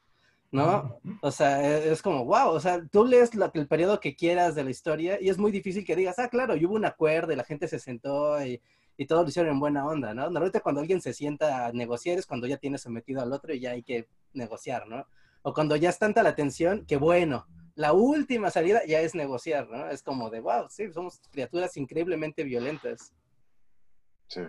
¿no? 0.54 1.00
O 1.20 1.30
sea, 1.32 1.62
e, 1.62 1.92
es 1.92 2.00
como, 2.00 2.24
wow, 2.24 2.50
o 2.50 2.60
sea, 2.60 2.86
tú 2.86 3.04
lees 3.04 3.34
lo, 3.34 3.50
el 3.52 3.66
periodo 3.66 3.98
que 3.98 4.14
quieras 4.14 4.54
de 4.54 4.62
la 4.62 4.70
historia 4.70 5.20
y 5.20 5.28
es 5.28 5.36
muy 5.36 5.50
difícil 5.50 5.84
que 5.84 5.96
digas, 5.96 6.18
ah, 6.18 6.28
claro, 6.28 6.54
y 6.54 6.64
hubo 6.64 6.74
un 6.74 6.84
acuerdo 6.84 7.32
y 7.32 7.36
la 7.36 7.44
gente 7.44 7.66
se 7.66 7.80
sentó 7.80 8.44
y, 8.44 8.62
y 8.96 9.06
todo 9.06 9.22
lo 9.22 9.28
hicieron 9.28 9.52
en 9.52 9.60
buena 9.60 9.84
onda, 9.84 10.14
¿no? 10.14 10.22
Normalmente 10.22 10.60
cuando 10.60 10.80
alguien 10.80 11.00
se 11.00 11.12
sienta 11.12 11.66
a 11.66 11.72
negociar 11.72 12.18
es 12.18 12.26
cuando 12.26 12.46
ya 12.46 12.56
tiene 12.56 12.78
sometido 12.78 13.20
al 13.20 13.32
otro 13.32 13.52
y 13.52 13.60
ya 13.60 13.72
hay 13.72 13.82
que 13.82 14.08
negociar, 14.32 14.86
¿no? 14.86 15.06
O 15.42 15.52
cuando 15.52 15.74
ya 15.74 15.90
es 15.90 15.98
tanta 15.98 16.22
la 16.22 16.36
tensión 16.36 16.86
que 16.86 16.96
bueno, 16.96 17.46
la 17.74 17.92
última 17.92 18.50
salida 18.50 18.80
ya 18.86 19.00
es 19.00 19.16
negociar, 19.16 19.68
¿no? 19.68 19.88
Es 19.88 20.04
como 20.04 20.30
de, 20.30 20.38
wow, 20.38 20.68
sí, 20.70 20.92
somos 20.92 21.20
criaturas 21.32 21.76
increíblemente 21.76 22.44
violentas. 22.44 23.12
Sí. 24.28 24.42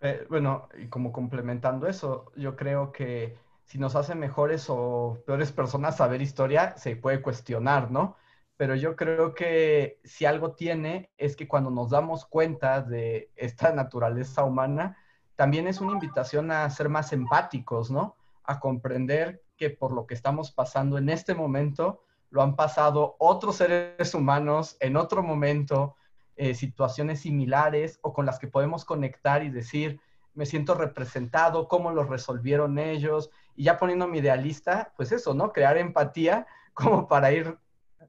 Eh, 0.00 0.26
bueno, 0.28 0.68
y 0.76 0.88
como 0.88 1.12
complementando 1.12 1.86
eso, 1.86 2.32
yo 2.36 2.56
creo 2.56 2.90
que 2.90 3.36
si 3.68 3.78
nos 3.78 3.96
hace 3.96 4.14
mejores 4.14 4.66
o 4.70 5.22
peores 5.26 5.52
personas 5.52 5.98
saber 5.98 6.22
historia, 6.22 6.74
se 6.78 6.96
puede 6.96 7.20
cuestionar, 7.20 7.90
¿no? 7.90 8.16
Pero 8.56 8.74
yo 8.74 8.96
creo 8.96 9.34
que 9.34 10.00
si 10.04 10.24
algo 10.24 10.52
tiene 10.52 11.10
es 11.18 11.36
que 11.36 11.46
cuando 11.46 11.70
nos 11.70 11.90
damos 11.90 12.24
cuenta 12.24 12.80
de 12.80 13.30
esta 13.36 13.70
naturaleza 13.72 14.42
humana, 14.42 14.96
también 15.36 15.68
es 15.68 15.82
una 15.82 15.92
invitación 15.92 16.50
a 16.50 16.68
ser 16.70 16.88
más 16.88 17.12
empáticos, 17.12 17.90
¿no? 17.90 18.16
A 18.42 18.58
comprender 18.58 19.42
que 19.58 19.68
por 19.68 19.92
lo 19.92 20.06
que 20.06 20.14
estamos 20.14 20.50
pasando 20.50 20.96
en 20.96 21.10
este 21.10 21.34
momento, 21.34 22.02
lo 22.30 22.40
han 22.40 22.56
pasado 22.56 23.16
otros 23.18 23.56
seres 23.56 24.14
humanos 24.14 24.78
en 24.80 24.96
otro 24.96 25.22
momento, 25.22 25.94
eh, 26.36 26.54
situaciones 26.54 27.20
similares 27.20 27.98
o 28.00 28.14
con 28.14 28.24
las 28.24 28.38
que 28.38 28.48
podemos 28.48 28.86
conectar 28.86 29.42
y 29.42 29.50
decir, 29.50 30.00
me 30.38 30.46
siento 30.46 30.74
representado, 30.74 31.66
cómo 31.68 31.90
lo 31.90 32.04
resolvieron 32.04 32.78
ellos, 32.78 33.30
y 33.56 33.64
ya 33.64 33.76
poniendo 33.76 34.06
mi 34.06 34.18
idealista, 34.18 34.94
pues 34.96 35.12
eso, 35.12 35.34
¿no? 35.34 35.52
Crear 35.52 35.76
empatía 35.76 36.46
como 36.74 37.08
para 37.08 37.32
ir 37.32 37.58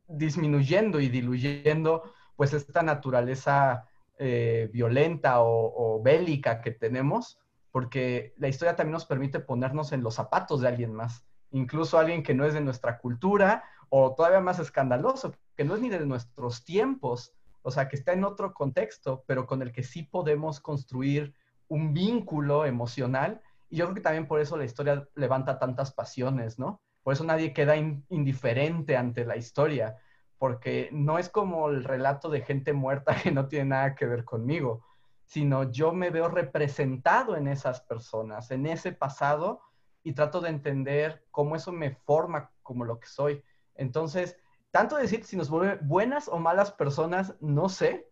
disminuyendo 0.07 0.99
y 0.99 1.09
diluyendo 1.09 2.13
pues 2.35 2.53
esta 2.53 2.83
naturaleza 2.83 3.85
eh, 4.17 4.69
violenta 4.71 5.41
o, 5.41 5.97
o 5.97 6.01
bélica 6.01 6.61
que 6.61 6.71
tenemos, 6.71 7.39
porque 7.71 8.33
la 8.37 8.47
historia 8.47 8.75
también 8.75 8.93
nos 8.93 9.05
permite 9.05 9.39
ponernos 9.39 9.91
en 9.91 10.03
los 10.03 10.15
zapatos 10.15 10.61
de 10.61 10.67
alguien 10.67 10.93
más 10.93 11.25
incluso 11.51 11.97
alguien 11.97 12.23
que 12.23 12.33
no 12.33 12.45
es 12.45 12.53
de 12.53 12.61
nuestra 12.61 12.99
cultura 12.99 13.63
o 13.89 14.13
todavía 14.13 14.39
más 14.39 14.59
escandaloso, 14.59 15.33
que 15.55 15.63
no 15.63 15.75
es 15.75 15.81
ni 15.81 15.89
de 15.89 16.05
nuestros 16.05 16.63
tiempos, 16.63 17.33
o 17.61 17.71
sea, 17.71 17.89
que 17.89 17.95
está 17.95 18.13
en 18.13 18.23
otro 18.23 18.53
contexto, 18.53 19.23
pero 19.25 19.47
con 19.47 19.61
el 19.61 19.71
que 19.71 19.83
sí 19.83 20.03
podemos 20.03 20.59
construir 20.59 21.33
un 21.69 21.93
vínculo 21.93 22.65
emocional. 22.65 23.41
Y 23.69 23.77
yo 23.77 23.85
creo 23.85 23.95
que 23.95 24.01
también 24.01 24.27
por 24.27 24.41
eso 24.41 24.57
la 24.57 24.65
historia 24.65 25.07
levanta 25.15 25.57
tantas 25.57 25.93
pasiones, 25.93 26.59
¿no? 26.59 26.81
Por 27.03 27.13
eso 27.13 27.23
nadie 27.23 27.53
queda 27.53 27.77
indiferente 27.77 28.97
ante 28.97 29.25
la 29.25 29.37
historia, 29.37 29.97
porque 30.37 30.89
no 30.91 31.17
es 31.17 31.29
como 31.29 31.69
el 31.69 31.83
relato 31.83 32.29
de 32.29 32.41
gente 32.41 32.73
muerta 32.73 33.15
que 33.23 33.31
no 33.31 33.47
tiene 33.47 33.65
nada 33.65 33.95
que 33.95 34.05
ver 34.05 34.25
conmigo, 34.25 34.83
sino 35.23 35.71
yo 35.71 35.93
me 35.93 36.09
veo 36.09 36.27
representado 36.27 37.37
en 37.37 37.47
esas 37.47 37.81
personas, 37.81 38.51
en 38.51 38.65
ese 38.65 38.91
pasado 38.91 39.61
y 40.03 40.13
trato 40.13 40.41
de 40.41 40.49
entender 40.49 41.23
cómo 41.29 41.55
eso 41.55 41.71
me 41.71 41.91
forma 41.91 42.51
como 42.63 42.83
lo 42.83 42.99
que 42.99 43.07
soy. 43.07 43.43
Entonces, 43.75 44.37
tanto 44.71 44.95
decir 44.95 45.23
si 45.23 45.37
nos 45.37 45.49
vuelve 45.49 45.77
buenas 45.81 46.27
o 46.27 46.39
malas 46.39 46.71
personas, 46.71 47.35
no 47.41 47.69
sé, 47.69 48.08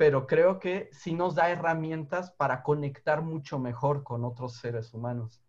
pero 0.00 0.26
creo 0.26 0.58
que 0.58 0.88
sí 0.94 1.12
nos 1.12 1.34
da 1.34 1.50
herramientas 1.50 2.30
para 2.30 2.62
conectar 2.62 3.20
mucho 3.20 3.58
mejor 3.58 4.02
con 4.02 4.24
otros 4.24 4.56
seres 4.56 4.94
humanos. 4.94 5.42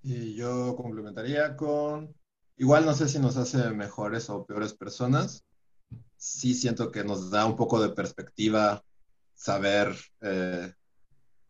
Y 0.00 0.34
yo 0.34 0.74
complementaría 0.74 1.54
con, 1.58 2.14
igual 2.56 2.86
no 2.86 2.94
sé 2.94 3.06
si 3.06 3.18
nos 3.18 3.36
hace 3.36 3.68
mejores 3.72 4.30
o 4.30 4.46
peores 4.46 4.72
personas, 4.72 5.44
sí 6.16 6.54
siento 6.54 6.90
que 6.90 7.04
nos 7.04 7.30
da 7.30 7.44
un 7.44 7.54
poco 7.54 7.82
de 7.82 7.90
perspectiva 7.90 8.82
saber 9.34 9.94
eh, 10.22 10.72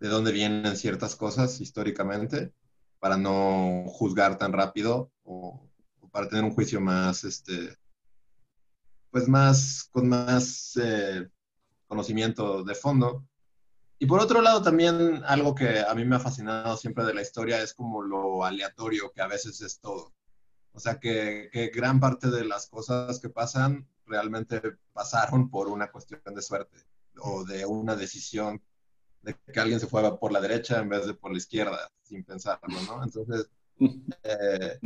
de 0.00 0.08
dónde 0.08 0.32
vienen 0.32 0.76
ciertas 0.76 1.14
cosas 1.14 1.60
históricamente 1.60 2.52
para 2.98 3.16
no 3.16 3.84
juzgar 3.86 4.36
tan 4.36 4.52
rápido 4.52 5.12
o, 5.22 5.64
para 6.10 6.28
tener 6.28 6.42
un 6.42 6.54
juicio 6.54 6.80
más, 6.80 7.22
este, 7.22 7.76
pues 9.10 9.28
más, 9.28 9.88
con 9.90 10.08
más 10.08 10.78
eh, 10.82 11.28
conocimiento 11.86 12.62
de 12.64 12.74
fondo. 12.74 13.26
Y 13.98 14.06
por 14.06 14.20
otro 14.20 14.42
lado, 14.42 14.62
también 14.62 15.22
algo 15.26 15.54
que 15.54 15.80
a 15.80 15.94
mí 15.94 16.04
me 16.04 16.16
ha 16.16 16.20
fascinado 16.20 16.76
siempre 16.76 17.04
de 17.04 17.14
la 17.14 17.22
historia 17.22 17.62
es 17.62 17.74
como 17.74 18.02
lo 18.02 18.44
aleatorio 18.44 19.12
que 19.12 19.22
a 19.22 19.26
veces 19.26 19.60
es 19.60 19.80
todo. 19.80 20.14
O 20.72 20.80
sea, 20.80 21.00
que, 21.00 21.48
que 21.52 21.68
gran 21.68 21.98
parte 21.98 22.30
de 22.30 22.44
las 22.44 22.68
cosas 22.68 23.18
que 23.18 23.28
pasan 23.28 23.88
realmente 24.06 24.60
pasaron 24.92 25.50
por 25.50 25.68
una 25.68 25.90
cuestión 25.90 26.20
de 26.24 26.42
suerte 26.42 26.78
o 27.20 27.44
de 27.44 27.66
una 27.66 27.96
decisión 27.96 28.62
de 29.22 29.36
que 29.52 29.60
alguien 29.60 29.80
se 29.80 29.86
fue 29.86 30.18
por 30.18 30.32
la 30.32 30.40
derecha 30.40 30.78
en 30.78 30.88
vez 30.88 31.06
de 31.06 31.14
por 31.14 31.32
la 31.32 31.38
izquierda, 31.38 31.90
sin 32.02 32.24
pensarlo, 32.24 32.80
¿no? 32.86 33.02
Entonces, 33.02 33.48
eh, 34.22 34.78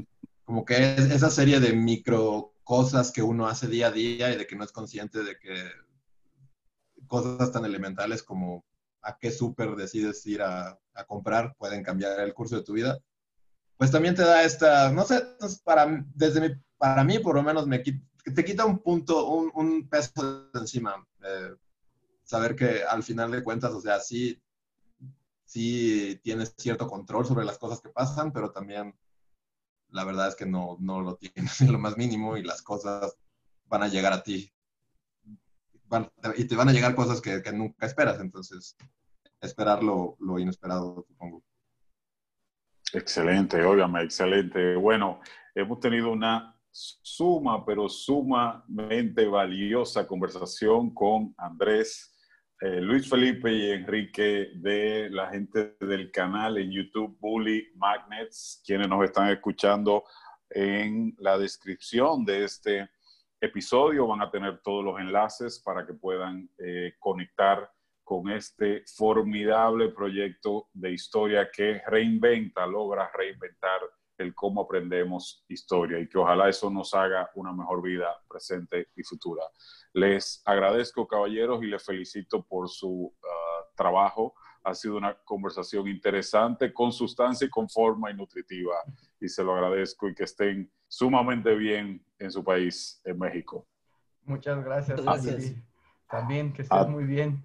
como 0.53 0.67
que 0.67 0.97
es 0.97 1.11
esa 1.11 1.31
serie 1.31 1.61
de 1.61 1.73
micro 1.73 2.53
cosas 2.63 3.11
que 3.11 3.23
uno 3.23 3.47
hace 3.47 3.69
día 3.69 3.87
a 3.87 3.91
día 3.91 4.31
y 4.31 4.37
de 4.37 4.47
que 4.47 4.55
no 4.55 4.65
es 4.65 4.71
consciente 4.71 5.25
de 5.25 5.39
que 5.39 5.65
cosas 7.07 7.51
tan 7.51 7.65
elementales 7.65 8.23
como 8.23 8.63
a 9.01 9.17
qué 9.17 9.31
súper 9.31 9.75
decides 9.77 10.27
ir 10.27 10.43
a, 10.43 10.79
a, 10.93 11.05
comprar 11.07 11.57
pueden 11.57 11.83
cambiar 11.83 12.21
el 12.21 12.35
curso 12.35 12.57
de 12.57 12.65
tu 12.65 12.75
vida, 12.75 12.99
pues 13.79 13.91
también 13.91 14.15
te 14.15 14.21
da 14.21 14.43
esta, 14.45 14.93
no 14.93 15.07
sé, 15.07 15.23
para, 15.65 16.05
desde 16.15 16.43
mi, 16.43 16.55
para 16.77 17.03
mí 17.03 17.19
por 17.19 17.37
lo 17.37 17.43
menos 17.43 17.67
me 17.67 17.79
te 17.79 18.45
quita 18.45 18.67
un 18.67 18.81
punto, 18.81 19.29
un, 19.29 19.51
un 19.55 19.89
peso 19.89 20.51
de 20.53 20.61
encima. 20.61 21.03
Eh, 21.25 21.55
saber 22.25 22.55
que 22.55 22.85
al 22.85 23.03
final 23.03 23.31
de 23.31 23.43
cuentas, 23.43 23.73
o 23.73 23.81
sea, 23.81 24.01
sí, 24.01 24.39
sí 25.47 26.21
tienes 26.23 26.55
cierto 26.59 26.87
control 26.89 27.25
sobre 27.25 27.47
las 27.47 27.57
cosas 27.57 27.81
que 27.81 27.89
pasan, 27.89 28.33
pero 28.33 28.53
también 28.53 28.95
la 29.93 30.05
verdad 30.05 30.29
es 30.29 30.35
que 30.35 30.47
no, 30.47 30.77
no 30.81 31.01
lo 31.01 31.17
tienes 31.17 31.61
en 31.61 31.73
lo 31.73 31.79
más 31.79 31.97
mínimo 31.97 32.37
y 32.37 32.43
las 32.43 32.63
cosas 32.63 33.17
van 33.67 33.83
a 33.83 33.89
llegar 33.89 34.13
a 34.13 34.23
ti. 34.23 34.53
y 36.37 36.45
te 36.45 36.57
van 36.57 36.69
a 36.69 36.73
llegar 36.73 36.95
cosas 36.95 37.21
que, 37.21 37.43
que 37.43 37.53
nunca 37.53 37.87
esperas, 37.87 38.21
entonces 38.21 38.77
esperar 39.41 39.83
lo, 39.83 40.17
lo, 40.21 40.39
inesperado, 40.39 41.05
supongo. 41.07 41.43
Excelente, 42.93 43.63
óigame, 43.65 44.03
excelente. 44.03 44.77
Bueno, 44.77 45.21
hemos 45.55 45.81
tenido 45.81 46.13
una 46.13 46.59
suma, 46.71 47.65
pero 47.65 47.89
sumamente 47.89 49.27
valiosa 49.27 50.07
conversación 50.07 50.93
con 50.95 51.35
Andrés 51.37 52.12
eh, 52.65 52.81
Luis 52.81 53.11
Felipe 53.11 53.53
y 53.53 53.73
Enrique 53.73 54.53
de 54.55 55.11
la 55.11 55.29
gente 55.31 55.75
del 55.81 56.13
canal 56.13 56.59
en 56.59 56.71
YouTube 56.71 57.19
Bully 57.19 57.73
Magnets, 57.75 58.63
quienes 58.65 58.89
nos 58.89 59.03
están 59.03 59.31
escuchando 59.31 60.05
en 60.49 61.13
la 61.19 61.37
descripción 61.39 62.25
de 62.25 62.45
este 62.45 62.89
episodio. 63.41 64.07
Van 64.07 64.23
a 64.23 64.31
tener 64.31 64.61
todos 64.63 64.85
los 64.85 65.01
enlaces 65.01 65.59
para 65.59 65.85
que 65.85 65.95
puedan 65.95 66.49
eh, 66.59 66.95
conectar 67.01 67.69
con 68.05 68.31
este 68.31 68.85
formidable 68.87 69.89
proyecto 69.89 70.69
de 70.73 70.93
historia 70.93 71.51
que 71.51 71.83
reinventa, 71.89 72.65
logra 72.65 73.11
reinventar 73.13 73.81
el 74.19 74.35
cómo 74.35 74.63
aprendemos 74.63 75.45
historia 75.49 75.99
y 75.99 76.09
que 76.09 76.19
ojalá 76.19 76.49
eso 76.49 76.71
nos 76.71 76.95
haga 76.95 77.31
una 77.35 77.53
mejor 77.53 77.83
vida 77.83 78.09
presente 78.29 78.89
y 78.95 79.03
futura. 79.03 79.43
Les 79.93 80.43
agradezco, 80.45 81.07
caballeros, 81.07 81.63
y 81.63 81.67
les 81.67 81.85
felicito 81.85 82.43
por 82.43 82.69
su 82.69 82.89
uh, 82.89 83.13
trabajo. 83.77 84.35
Ha 84.65 84.75
sido 84.75 84.97
una 84.97 85.15
conversación 85.25 85.89
interesante, 85.89 86.73
con 86.73 86.93
sustancia 86.93 87.47
y 87.47 87.51
con 87.51 87.69
forma 87.69 88.11
y 88.11 88.15
nutritiva. 88.15 88.77
Y 89.21 89.29
se 89.29 89.43
lo 89.43 89.55
agradezco 89.55 90.09
y 90.09 90.15
que 90.15 90.25
estén 90.25 90.71
sumamente 90.87 91.55
bien 91.55 92.05
en 92.19 92.31
su 92.31 92.45
país, 92.45 93.01
en 93.05 93.19
México. 93.19 93.67
Muchas 94.25 94.63
gracias. 94.65 95.03
Gracias. 95.03 95.55
También, 96.09 96.53
que 96.53 96.63
estés 96.63 96.79
A- 96.79 96.87
muy 96.87 97.05
bien. 97.05 97.45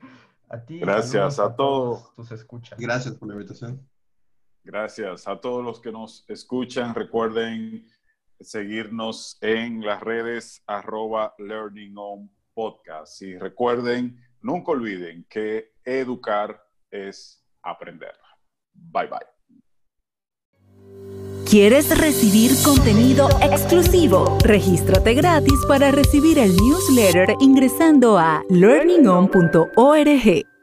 A 0.50 0.64
ti. 0.64 0.80
Gracias 0.80 1.12
saludos 1.12 1.40
a 1.40 1.56
todos. 1.56 2.16
Tus 2.16 2.32
escuchas. 2.32 2.80
Gracias 2.80 3.16
por 3.16 3.30
la 3.30 3.34
invitación. 3.36 3.82
Gracias 4.64 5.28
a 5.28 5.40
todos 5.40 5.64
los 5.64 5.80
que 5.80 5.92
nos 5.92 6.26
escuchan. 6.28 6.94
Recuerden 6.94 7.88
seguirnos 8.40 9.38
en 9.42 9.86
las 9.86 10.02
redes 10.02 10.64
arroba 10.68 11.34
Learning 11.38 11.96
Podcast. 12.54 13.22
Y 13.22 13.38
recuerden, 13.38 14.22
nunca 14.42 14.72
olviden 14.72 15.26
que 15.30 15.74
educar 15.84 16.62
es 16.92 17.46
aprender. 17.62 18.16
Bye 18.74 19.08
bye. 19.08 19.38
¿Quieres 21.50 21.98
recibir 21.98 22.52
contenido 22.62 23.30
exclusivo? 23.42 24.38
Regístrate 24.44 25.14
gratis 25.14 25.58
para 25.66 25.92
recibir 25.92 26.40
el 26.40 26.54
newsletter 26.58 27.38
ingresando 27.40 28.18
a 28.18 28.44
learningon.org. 28.50 30.57